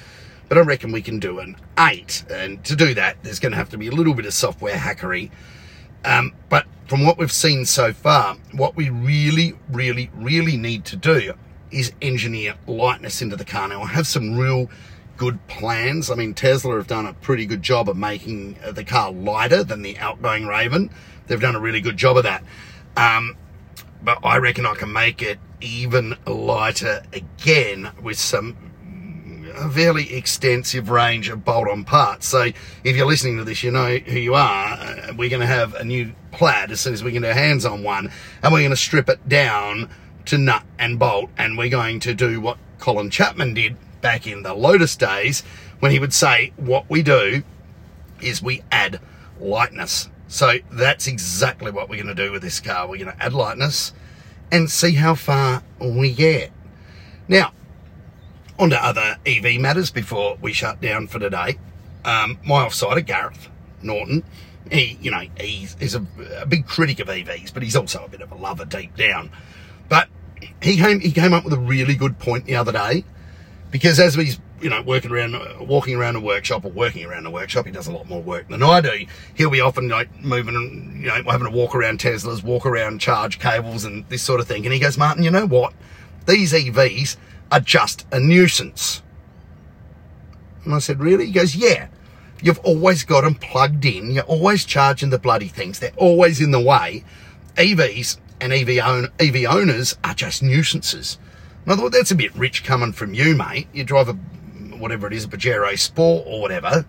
But 0.51 0.57
I 0.57 0.61
reckon 0.63 0.91
we 0.91 1.01
can 1.01 1.17
do 1.17 1.39
an 1.39 1.55
eight. 1.79 2.25
And 2.29 2.61
to 2.65 2.75
do 2.75 2.93
that, 2.95 3.23
there's 3.23 3.39
going 3.39 3.53
to 3.53 3.57
have 3.57 3.69
to 3.69 3.77
be 3.77 3.87
a 3.87 3.91
little 3.91 4.13
bit 4.13 4.25
of 4.25 4.33
software 4.33 4.75
hackery. 4.75 5.31
Um, 6.03 6.33
but 6.49 6.65
from 6.87 7.05
what 7.05 7.17
we've 7.17 7.31
seen 7.31 7.65
so 7.65 7.93
far, 7.93 8.35
what 8.51 8.75
we 8.75 8.89
really, 8.89 9.53
really, 9.69 10.11
really 10.13 10.57
need 10.57 10.83
to 10.83 10.97
do 10.97 11.35
is 11.71 11.93
engineer 12.01 12.55
lightness 12.67 13.21
into 13.21 13.37
the 13.37 13.45
car. 13.45 13.69
Now, 13.69 13.83
I 13.83 13.87
have 13.87 14.05
some 14.05 14.37
real 14.37 14.69
good 15.15 15.39
plans. 15.47 16.11
I 16.11 16.15
mean, 16.15 16.33
Tesla 16.33 16.75
have 16.75 16.87
done 16.87 17.05
a 17.05 17.13
pretty 17.13 17.45
good 17.45 17.61
job 17.61 17.87
of 17.87 17.95
making 17.95 18.57
the 18.73 18.83
car 18.83 19.09
lighter 19.09 19.63
than 19.63 19.83
the 19.83 19.97
outgoing 19.99 20.47
Raven. 20.47 20.89
They've 21.27 21.39
done 21.39 21.55
a 21.55 21.61
really 21.61 21.79
good 21.79 21.95
job 21.95 22.17
of 22.17 22.23
that. 22.23 22.43
Um, 22.97 23.37
but 24.03 24.17
I 24.21 24.35
reckon 24.35 24.65
I 24.65 24.73
can 24.73 24.91
make 24.91 25.21
it 25.21 25.39
even 25.61 26.17
lighter 26.25 27.03
again 27.13 27.91
with 28.03 28.19
some 28.19 28.70
a 29.55 29.69
fairly 29.69 30.13
extensive 30.13 30.89
range 30.89 31.29
of 31.29 31.45
bolt-on 31.45 31.83
parts. 31.83 32.27
So 32.27 32.49
if 32.83 32.95
you're 32.95 33.05
listening 33.05 33.37
to 33.37 33.43
this, 33.43 33.63
you 33.63 33.71
know 33.71 33.97
who 33.97 34.19
you 34.19 34.35
are. 34.35 34.73
Uh, 34.73 35.13
we're 35.17 35.29
going 35.29 35.41
to 35.41 35.47
have 35.47 35.73
a 35.75 35.83
new 35.83 36.13
plaid 36.31 36.71
as 36.71 36.81
soon 36.81 36.93
as 36.93 37.03
we 37.03 37.11
can 37.11 37.21
get 37.21 37.29
our 37.29 37.33
hands 37.33 37.65
on 37.65 37.83
one, 37.83 38.11
and 38.41 38.53
we're 38.53 38.61
going 38.61 38.71
to 38.71 38.75
strip 38.77 39.09
it 39.09 39.27
down 39.27 39.89
to 40.25 40.37
nut 40.37 40.63
and 40.77 40.99
bolt, 40.99 41.29
and 41.37 41.57
we're 41.57 41.69
going 41.69 41.99
to 41.99 42.13
do 42.13 42.39
what 42.39 42.57
Colin 42.79 43.09
Chapman 43.09 43.53
did 43.53 43.75
back 44.01 44.25
in 44.25 44.43
the 44.43 44.53
Lotus 44.53 44.95
days 44.95 45.41
when 45.79 45.91
he 45.91 45.99
would 45.99 46.13
say, 46.13 46.53
what 46.57 46.89
we 46.89 47.03
do 47.03 47.43
is 48.21 48.41
we 48.41 48.63
add 48.71 48.99
lightness. 49.39 50.09
So 50.27 50.59
that's 50.71 51.07
exactly 51.07 51.71
what 51.71 51.89
we're 51.89 52.01
going 52.01 52.15
to 52.15 52.25
do 52.25 52.31
with 52.31 52.41
this 52.41 52.59
car. 52.59 52.87
We're 52.87 53.03
going 53.03 53.15
to 53.17 53.23
add 53.23 53.33
lightness 53.33 53.93
and 54.51 54.69
see 54.69 54.93
how 54.93 55.15
far 55.15 55.63
we 55.79 56.13
get. 56.13 56.51
Now, 57.27 57.53
on 58.62 58.69
to 58.69 58.86
other 58.86 59.17
EV 59.26 59.60
matters 59.60 59.89
before 59.89 60.38
we 60.39 60.54
shut 60.54 60.80
down 60.80 61.08
for 61.08 61.17
today. 61.17 61.58
Um, 62.06 62.39
my 62.45 62.65
offsider, 62.65 63.04
Gareth 63.04 63.50
Norton, 63.82 64.24
he, 64.71 65.00
you 65.02 65.10
know, 65.10 65.24
he's, 65.39 65.76
he's 65.80 65.95
a, 65.95 66.06
a, 66.38 66.45
big 66.45 66.67
critic 66.67 67.00
of 67.00 67.08
EVs, 67.08 67.54
but 67.54 67.63
he's 67.63 67.76
also 67.76 68.06
a 68.06 68.08
bit 68.08 68.21
of 68.21 68.32
a 68.32 68.36
lover 68.36 68.65
deep 68.65 68.95
down. 68.95 69.32
But 69.89 70.10
he 70.62 70.78
came, 70.78 71.00
he 71.00 71.12
came 71.12 71.34
up 71.34 71.43
with 71.43 71.54
a 71.54 71.60
really 71.60 71.95
good 71.95 72.19
point 72.19 72.45
the 72.45 72.56
other 72.56 72.71
day, 72.71 73.04
because 73.71 74.00
as 74.00 74.13
he's, 74.13 74.39
you 74.62 74.69
know, 74.69 74.84
working 74.84 75.12
around, 75.12 75.36
walking 75.67 75.95
around 75.95 76.15
a 76.15 76.19
workshop 76.19 76.63
or 76.63 76.69
working 76.69 77.04
around 77.04 77.26
a 77.26 77.32
workshop, 77.32 77.65
he 77.65 77.71
does 77.71 77.88
a 77.88 77.91
lot 77.91 78.08
more 78.08 78.21
work 78.21 78.47
than 78.47 78.62
I 78.62 78.80
do. 78.80 79.06
He'll 79.34 79.50
be 79.50 79.62
often 79.62 79.89
like 79.89 80.24
moving, 80.24 81.00
you 81.02 81.08
know, 81.08 81.24
having 81.24 81.47
to 81.47 81.52
walk 81.52 81.74
around 81.74 82.00
Teslas, 82.00 82.43
walk 82.43 82.67
around 82.67 83.02
charge 83.02 83.39
cables 83.39 83.86
and 83.86 84.08
this 84.10 84.21
sort 84.21 84.39
of 84.39 84.47
thing. 84.47 84.65
And 84.65 84.74
he 84.74 84.80
goes, 84.80 85.00
Martin, 85.00 85.24
you 85.24 85.32
know 85.32 85.47
what? 85.47 85.74
These 86.28 86.54
EVs, 86.54 87.17
are 87.51 87.59
just 87.59 88.05
a 88.11 88.19
nuisance. 88.19 89.03
And 90.63 90.73
I 90.73 90.79
said, 90.79 90.99
really? 90.99 91.27
He 91.27 91.31
goes, 91.31 91.55
yeah. 91.55 91.87
You've 92.41 92.59
always 92.59 93.03
got 93.03 93.21
them 93.21 93.35
plugged 93.35 93.85
in. 93.85 94.11
You're 94.11 94.23
always 94.23 94.65
charging 94.65 95.11
the 95.11 95.19
bloody 95.19 95.47
things. 95.47 95.79
They're 95.79 95.91
always 95.97 96.41
in 96.41 96.51
the 96.51 96.59
way. 96.59 97.03
EVs 97.55 98.17
and 98.39 98.51
EV, 98.51 98.83
own, 98.83 99.09
EV 99.19 99.45
owners 99.47 99.97
are 100.03 100.15
just 100.15 100.41
nuisances. 100.41 101.19
And 101.63 101.73
I 101.73 101.75
thought, 101.75 101.91
that's 101.91 102.09
a 102.09 102.15
bit 102.15 102.35
rich 102.35 102.63
coming 102.63 102.93
from 102.93 103.13
you, 103.13 103.35
mate. 103.35 103.67
You 103.73 103.83
drive 103.83 104.09
a 104.09 104.17
whatever 104.81 105.07
it 105.07 105.13
is, 105.13 105.23
a 105.23 105.27
Pajero 105.27 105.77
Sport 105.77 106.25
or 106.27 106.41
whatever, 106.41 106.85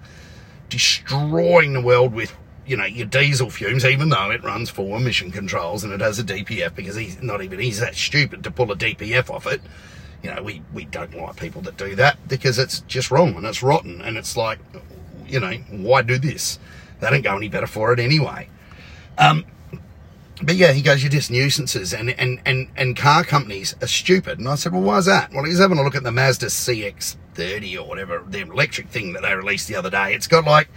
destroying 0.68 1.74
the 1.74 1.80
world 1.80 2.12
with 2.12 2.34
you 2.66 2.76
know 2.76 2.86
your 2.86 3.06
diesel 3.06 3.50
fumes, 3.50 3.84
even 3.84 4.08
though 4.08 4.30
it 4.30 4.42
runs 4.42 4.70
full 4.70 4.96
emission 4.96 5.30
controls 5.30 5.84
and 5.84 5.92
it 5.92 6.00
has 6.00 6.18
a 6.18 6.24
DPF 6.24 6.74
because 6.74 6.96
he's 6.96 7.22
not 7.22 7.42
even 7.42 7.60
he's 7.60 7.80
that 7.80 7.94
stupid 7.94 8.42
to 8.44 8.50
pull 8.50 8.72
a 8.72 8.76
DPF 8.76 9.30
off 9.30 9.46
it. 9.46 9.60
You 10.22 10.34
know, 10.34 10.42
we 10.42 10.62
we 10.72 10.84
don't 10.84 11.14
like 11.14 11.36
people 11.36 11.62
that 11.62 11.76
do 11.76 11.94
that 11.96 12.28
because 12.28 12.58
it's 12.58 12.80
just 12.80 13.10
wrong 13.10 13.34
and 13.34 13.44
it's 13.44 13.62
rotten 13.62 14.00
and 14.00 14.16
it's 14.16 14.36
like, 14.36 14.58
you 15.26 15.40
know, 15.40 15.52
why 15.70 16.02
do 16.02 16.18
this? 16.18 16.58
They 17.00 17.10
don't 17.10 17.22
go 17.22 17.36
any 17.36 17.48
better 17.48 17.66
for 17.66 17.92
it 17.92 17.98
anyway. 17.98 18.48
Um, 19.18 19.44
but 20.42 20.56
yeah, 20.56 20.72
he 20.72 20.82
goes, 20.82 21.02
you're 21.02 21.10
just 21.10 21.30
nuisances 21.30 21.92
and, 21.92 22.10
and, 22.10 22.40
and, 22.44 22.68
and 22.76 22.96
car 22.96 23.24
companies 23.24 23.76
are 23.80 23.86
stupid. 23.86 24.38
And 24.38 24.48
I 24.48 24.56
said, 24.56 24.72
well, 24.72 24.82
why 24.82 24.98
is 24.98 25.06
that? 25.06 25.32
Well, 25.32 25.44
he's 25.44 25.58
having 25.58 25.78
a 25.78 25.82
look 25.82 25.94
at 25.94 26.02
the 26.02 26.12
Mazda 26.12 26.46
CX-30 26.46 27.76
or 27.78 27.86
whatever, 27.86 28.24
the 28.26 28.40
electric 28.40 28.88
thing 28.88 29.12
that 29.12 29.22
they 29.22 29.34
released 29.34 29.68
the 29.68 29.76
other 29.76 29.90
day. 29.90 30.14
It's 30.14 30.26
got 30.26 30.44
like, 30.44 30.68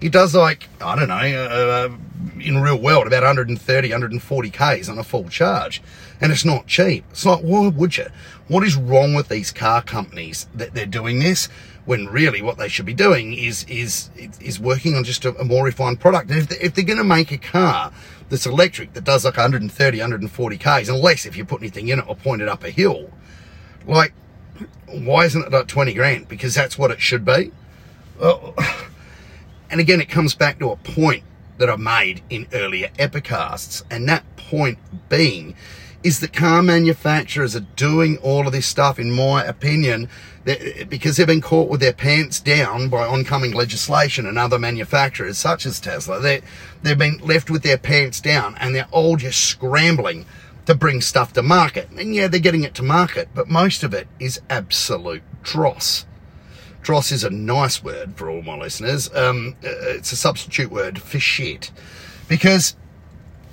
it 0.00 0.10
does 0.12 0.34
like, 0.34 0.68
I 0.80 0.96
don't 0.96 1.08
know, 1.08 1.14
uh, 1.14 1.88
uh 1.88 1.96
in 2.42 2.60
real 2.60 2.78
world, 2.78 3.06
about 3.06 3.22
130, 3.22 3.88
140 3.88 4.50
Ks 4.50 4.88
on 4.88 4.98
a 4.98 5.04
full 5.04 5.28
charge. 5.28 5.82
And 6.20 6.30
it's 6.30 6.44
not 6.44 6.66
cheap. 6.66 7.04
It's 7.10 7.26
like, 7.26 7.40
why 7.40 7.68
would 7.68 7.96
you? 7.96 8.06
What 8.48 8.64
is 8.64 8.76
wrong 8.76 9.14
with 9.14 9.28
these 9.28 9.50
car 9.50 9.82
companies 9.82 10.46
that 10.54 10.74
they're 10.74 10.86
doing 10.86 11.18
this? 11.18 11.48
when 11.84 12.06
really 12.06 12.40
what 12.42 12.58
they 12.58 12.68
should 12.68 12.86
be 12.86 12.94
doing 12.94 13.32
is 13.32 13.64
is 13.64 14.10
is 14.40 14.60
working 14.60 14.94
on 14.94 15.04
just 15.04 15.24
a, 15.24 15.34
a 15.40 15.44
more 15.44 15.64
refined 15.64 15.98
product. 15.98 16.30
And 16.30 16.38
if, 16.38 16.48
they, 16.48 16.58
if 16.58 16.74
they're 16.74 16.84
going 16.84 16.98
to 16.98 17.04
make 17.04 17.32
a 17.32 17.38
car 17.38 17.92
that's 18.28 18.46
electric 18.46 18.92
that 18.94 19.04
does 19.04 19.24
like 19.24 19.36
130, 19.36 19.98
140 19.98 20.58
k's, 20.58 20.88
unless 20.88 21.26
if 21.26 21.36
you 21.36 21.44
put 21.44 21.60
anything 21.60 21.88
in 21.88 21.98
it 21.98 22.04
or 22.08 22.14
point 22.14 22.40
it 22.40 22.48
up 22.48 22.62
a 22.64 22.70
hill, 22.70 23.10
like 23.86 24.14
why 24.86 25.24
isn't 25.24 25.42
it 25.42 25.50
like 25.50 25.66
20 25.66 25.94
grand? 25.94 26.28
Because 26.28 26.54
that's 26.54 26.78
what 26.78 26.90
it 26.90 27.00
should 27.00 27.24
be. 27.24 27.52
Well, 28.20 28.54
and 29.70 29.80
again, 29.80 30.00
it 30.00 30.08
comes 30.08 30.34
back 30.34 30.58
to 30.60 30.70
a 30.70 30.76
point 30.76 31.24
that 31.58 31.70
I 31.70 31.76
made 31.76 32.22
in 32.30 32.46
earlier 32.52 32.90
epicasts, 32.98 33.82
and 33.90 34.08
that 34.08 34.24
point 34.36 34.78
being 35.08 35.54
is 36.02 36.20
that 36.20 36.32
car 36.32 36.62
manufacturers 36.62 37.54
are 37.54 37.60
doing 37.60 38.16
all 38.18 38.46
of 38.46 38.52
this 38.52 38.66
stuff, 38.66 38.98
in 38.98 39.10
my 39.12 39.44
opinion, 39.44 40.08
because 40.88 41.16
they've 41.16 41.26
been 41.26 41.40
caught 41.40 41.68
with 41.68 41.80
their 41.80 41.92
pants 41.92 42.40
down 42.40 42.88
by 42.88 43.06
oncoming 43.06 43.52
legislation 43.52 44.26
and 44.26 44.38
other 44.38 44.58
manufacturers, 44.58 45.38
such 45.38 45.64
as 45.64 45.78
Tesla. 45.78 46.20
They, 46.20 46.42
they've 46.82 46.98
been 46.98 47.18
left 47.18 47.50
with 47.50 47.62
their 47.62 47.78
pants 47.78 48.20
down 48.20 48.56
and 48.58 48.74
they're 48.74 48.88
all 48.90 49.16
just 49.16 49.44
scrambling 49.44 50.26
to 50.66 50.74
bring 50.74 51.00
stuff 51.00 51.32
to 51.34 51.42
market. 51.42 51.88
And 51.90 52.14
yeah, 52.14 52.26
they're 52.28 52.40
getting 52.40 52.64
it 52.64 52.74
to 52.74 52.82
market, 52.82 53.28
but 53.34 53.48
most 53.48 53.84
of 53.84 53.94
it 53.94 54.08
is 54.18 54.40
absolute 54.50 55.22
dross. 55.42 56.06
Dross 56.82 57.12
is 57.12 57.24
a 57.24 57.30
nice 57.30 57.82
word 57.82 58.16
for 58.16 58.28
all 58.28 58.42
my 58.42 58.56
listeners. 58.56 59.12
Um, 59.14 59.56
uh, 59.64 59.68
it's 59.70 60.12
a 60.12 60.16
substitute 60.16 60.70
word 60.70 61.00
for 61.00 61.20
shit. 61.20 61.70
Because 62.28 62.76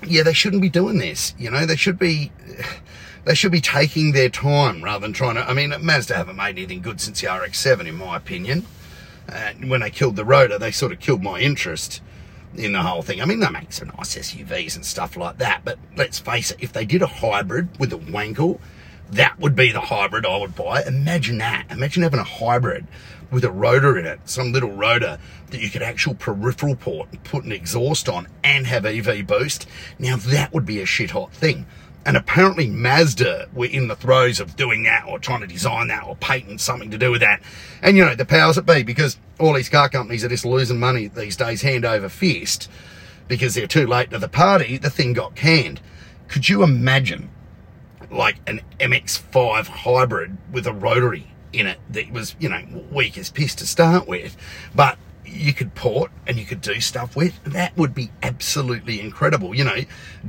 yeah, 0.06 0.24
they 0.24 0.34
shouldn't 0.34 0.62
be 0.62 0.70
doing 0.70 0.98
this. 0.98 1.34
You 1.38 1.52
know, 1.52 1.66
they 1.66 1.76
should 1.76 2.00
be, 2.00 2.32
they 3.26 3.36
should 3.36 3.52
be 3.52 3.62
taking 3.62 4.12
their 4.12 4.30
time 4.30 4.84
rather 4.84 5.02
than 5.02 5.14
trying 5.14 5.36
to. 5.36 5.48
I 5.48 5.54
mean, 5.54 5.74
Mazda 5.82 6.16
haven't 6.16 6.36
made 6.36 6.58
anything 6.58 6.82
good 6.82 7.02
since 7.02 7.22
the 7.22 7.28
RX-7, 7.28 7.88
in 7.88 7.96
my 7.96 8.18
opinion. 8.18 8.66
Uh, 9.28 9.52
when 9.66 9.82
they 9.82 9.92
killed 9.92 10.16
the 10.16 10.26
Rotor, 10.26 10.58
they 10.58 10.72
sort 10.72 10.92
of 10.92 11.00
killed 11.00 11.22
my 11.22 11.40
interest 11.40 12.02
in 12.56 12.72
the 12.72 12.82
whole 12.82 13.04
thing. 13.04 13.22
I 13.22 13.26
mean, 13.26 13.40
they 13.40 13.50
make 13.50 13.72
some 13.72 13.92
nice 13.98 14.16
SUVs 14.16 14.76
and 14.76 14.84
stuff 14.84 15.16
like 15.16 15.38
that, 15.38 15.62
but 15.64 15.78
let's 15.96 16.18
face 16.18 16.50
it, 16.50 16.58
if 16.62 16.74
they 16.74 16.84
did 16.84 17.04
a 17.04 17.08
hybrid 17.08 17.78
with 17.80 17.94
a 17.94 17.98
Wankel, 17.98 18.60
that 19.12 19.40
would 19.40 19.56
be 19.56 19.72
the 19.72 19.82
hybrid 19.82 20.26
I 20.26 20.38
would 20.38 20.56
buy. 20.56 20.84
Imagine 20.84 21.40
that. 21.40 21.68
Imagine 21.70 22.04
having 22.04 22.20
a 22.20 22.24
hybrid 22.24 22.88
with 23.32 23.44
a 23.44 23.52
rotor 23.52 23.98
in 23.98 24.06
it, 24.06 24.20
some 24.26 24.52
little 24.52 24.72
rotor 24.72 25.20
that 25.52 25.62
you 25.62 25.70
could 25.70 25.82
actual 25.82 26.16
peripheral 26.16 26.76
port 26.76 27.10
and 27.12 27.24
put 27.24 27.44
an 27.44 27.52
exhaust 27.52 28.10
on 28.10 28.28
and 28.44 28.68
have 28.68 28.86
EV 28.86 29.26
boost. 29.26 29.68
Now 29.98 30.18
that 30.18 30.54
would 30.54 30.66
be 30.66 30.82
a 30.82 30.86
shit 30.86 31.12
hot 31.12 31.34
thing. 31.34 31.66
And 32.06 32.16
apparently 32.16 32.68
Mazda 32.68 33.50
were 33.54 33.66
in 33.66 33.88
the 33.88 33.96
throes 33.96 34.40
of 34.40 34.56
doing 34.56 34.84
that 34.84 35.06
or 35.08 35.20
trying 35.20 35.42
to 35.42 35.48
design 35.48 35.88
that 35.90 36.06
or 36.08 36.16
patent 36.16 36.62
something 36.62 36.90
to 36.92 36.98
do 36.98 37.12
with 37.12 37.22
that. 37.22 37.42
And 37.82 37.98
you 37.98 38.06
know, 38.06 38.16
the 38.16 38.26
powers 38.26 38.56
that 38.56 38.66
be, 38.66 38.84
because 38.84 39.18
all 39.40 39.54
these 39.54 39.70
car 39.70 39.90
companies 39.90 40.24
are 40.24 40.30
just 40.30 40.46
losing 40.46 40.80
money 40.80 41.08
these 41.08 41.36
days 41.36 41.62
hand 41.62 41.86
over 41.86 42.10
fist 42.10 42.70
because 43.28 43.54
they're 43.54 43.68
too 43.68 43.86
late 43.86 44.10
to 44.12 44.18
the 44.18 44.30
party, 44.30 44.78
the 44.78 44.90
thing 44.90 45.14
got 45.14 45.36
canned. 45.36 45.82
Could 46.28 46.50
you 46.50 46.64
imagine 46.64 47.30
like 48.12 48.38
an 48.48 48.62
MX-5 48.80 49.68
hybrid 49.68 50.38
with 50.52 50.68
a 50.68 50.74
rotary 50.74 51.32
in 51.54 51.68
it 51.68 51.80
that 51.90 52.12
was, 52.12 52.36
you 52.40 52.50
know, 52.50 52.64
weak 52.92 53.18
as 53.18 53.30
piss 53.30 53.56
to 53.56 53.68
start 53.68 54.08
with, 54.08 54.38
but 54.76 54.98
you 55.32 55.54
could 55.54 55.76
port 55.76 56.12
and 56.26 56.38
you 56.38 56.46
could 56.46 56.62
do 56.62 56.80
stuff 56.80 57.16
with, 57.16 57.44
that 57.44 57.76
would 57.78 57.94
be 57.94 58.10
absolutely 58.24 59.00
incredible. 59.00 59.54
You 59.54 59.64
know, 59.64 59.78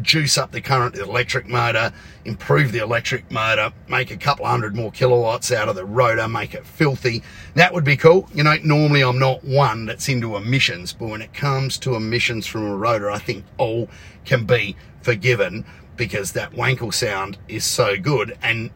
juice 0.02 0.36
up 0.36 0.52
the 0.52 0.60
current 0.60 0.94
the 0.94 1.02
electric 1.02 1.46
motor, 1.46 1.92
improve 2.24 2.72
the 2.72 2.80
electric 2.80 3.30
motor, 3.30 3.72
make 3.88 4.10
a 4.10 4.16
couple 4.16 4.46
hundred 4.46 4.76
more 4.76 4.90
kilowatts 4.90 5.50
out 5.52 5.68
of 5.68 5.76
the 5.76 5.84
rotor, 5.84 6.28
make 6.28 6.54
it 6.54 6.66
filthy. 6.66 7.22
That 7.54 7.72
would 7.72 7.84
be 7.84 7.96
cool. 7.96 8.28
You 8.34 8.44
know, 8.44 8.56
normally 8.62 9.02
I'm 9.02 9.18
not 9.18 9.42
one 9.44 9.86
that's 9.86 10.08
into 10.08 10.36
emissions, 10.36 10.92
but 10.92 11.08
when 11.08 11.22
it 11.22 11.32
comes 11.32 11.78
to 11.78 11.94
emissions 11.94 12.46
from 12.46 12.66
a 12.66 12.76
rotor, 12.76 13.10
I 13.10 13.18
think 13.18 13.44
all 13.58 13.88
can 14.24 14.44
be 14.44 14.76
forgiven 15.02 15.64
because 16.00 16.32
that 16.32 16.52
Wankel 16.52 16.94
sound 16.94 17.36
is 17.46 17.62
so 17.62 17.94
good. 17.94 18.38
And 18.42 18.70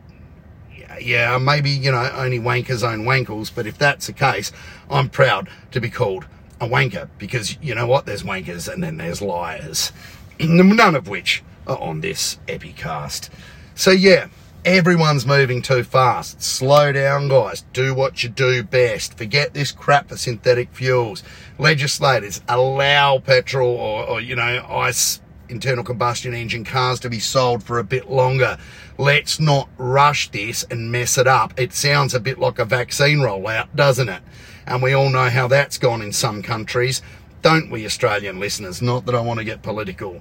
yeah, 1.00 1.38
maybe, 1.38 1.70
you 1.70 1.90
know, 1.90 2.10
only 2.14 2.38
wankers 2.38 2.86
own 2.86 3.04
Wankels, 3.04 3.50
but 3.52 3.66
if 3.66 3.78
that's 3.78 4.08
the 4.08 4.12
case, 4.12 4.52
I'm 4.90 5.08
proud 5.08 5.48
to 5.70 5.80
be 5.80 5.88
called 5.88 6.26
a 6.60 6.68
wanker 6.68 7.08
because 7.16 7.56
you 7.62 7.74
know 7.74 7.86
what? 7.86 8.04
There's 8.04 8.24
wankers 8.24 8.70
and 8.70 8.84
then 8.84 8.98
there's 8.98 9.22
liars, 9.22 9.90
none 10.38 10.94
of 10.94 11.08
which 11.08 11.42
are 11.66 11.78
on 11.78 12.02
this 12.02 12.38
epicast. 12.46 13.30
So 13.74 13.90
yeah, 13.90 14.28
everyone's 14.66 15.24
moving 15.24 15.62
too 15.62 15.82
fast. 15.82 16.42
Slow 16.42 16.92
down, 16.92 17.28
guys. 17.28 17.64
Do 17.72 17.94
what 17.94 18.22
you 18.22 18.28
do 18.28 18.62
best. 18.62 19.16
Forget 19.16 19.54
this 19.54 19.72
crap 19.72 20.10
for 20.10 20.18
synthetic 20.18 20.74
fuels. 20.74 21.22
Legislators 21.58 22.42
allow 22.50 23.18
petrol 23.18 23.70
or, 23.70 24.04
or 24.06 24.20
you 24.20 24.36
know, 24.36 24.66
ice 24.68 25.22
internal 25.54 25.84
combustion 25.84 26.34
engine 26.34 26.64
cars 26.64 27.00
to 27.00 27.08
be 27.08 27.20
sold 27.20 27.62
for 27.62 27.78
a 27.78 27.84
bit 27.84 28.10
longer. 28.10 28.58
Let's 28.98 29.38
not 29.38 29.68
rush 29.78 30.30
this 30.30 30.64
and 30.64 30.90
mess 30.90 31.16
it 31.16 31.26
up. 31.26 31.58
It 31.58 31.72
sounds 31.72 32.12
a 32.12 32.20
bit 32.20 32.38
like 32.38 32.58
a 32.58 32.64
vaccine 32.64 33.18
rollout, 33.18 33.68
doesn't 33.74 34.08
it? 34.08 34.22
And 34.66 34.82
we 34.82 34.92
all 34.92 35.10
know 35.10 35.30
how 35.30 35.46
that's 35.46 35.78
gone 35.78 36.02
in 36.02 36.12
some 36.12 36.42
countries, 36.42 37.00
don't 37.40 37.70
we, 37.70 37.86
Australian 37.86 38.40
listeners? 38.40 38.82
Not 38.82 39.06
that 39.06 39.14
I 39.14 39.20
want 39.20 39.38
to 39.38 39.44
get 39.44 39.62
political. 39.62 40.20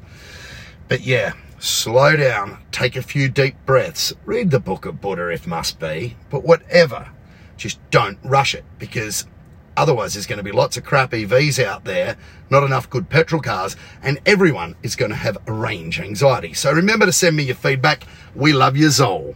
But 0.87 1.01
yeah, 1.01 1.33
slow 1.59 2.15
down, 2.15 2.59
take 2.71 2.95
a 2.95 3.01
few 3.01 3.29
deep 3.29 3.55
breaths, 3.65 4.13
read 4.25 4.51
the 4.51 4.59
book 4.59 4.85
of 4.85 5.01
Buddha 5.01 5.29
if 5.29 5.47
must 5.47 5.79
be, 5.79 6.15
but 6.29 6.43
whatever, 6.43 7.09
just 7.57 7.79
don't 7.89 8.19
rush 8.23 8.53
it 8.53 8.65
because 8.77 9.25
Otherwise, 9.75 10.13
there's 10.13 10.27
going 10.27 10.37
to 10.37 10.43
be 10.43 10.51
lots 10.51 10.77
of 10.77 10.83
crap 10.83 11.11
EVs 11.11 11.63
out 11.63 11.83
there, 11.83 12.15
not 12.49 12.63
enough 12.63 12.89
good 12.89 13.09
petrol 13.09 13.41
cars, 13.41 13.75
and 14.01 14.19
everyone 14.25 14.75
is 14.83 14.95
going 14.95 15.11
to 15.11 15.17
have 15.17 15.37
range 15.47 15.99
anxiety. 15.99 16.53
So 16.53 16.71
remember 16.71 17.05
to 17.05 17.11
send 17.11 17.35
me 17.35 17.43
your 17.43 17.55
feedback. 17.55 18.03
We 18.35 18.53
love 18.53 18.77
you, 18.77 18.87
Zol. 18.87 19.35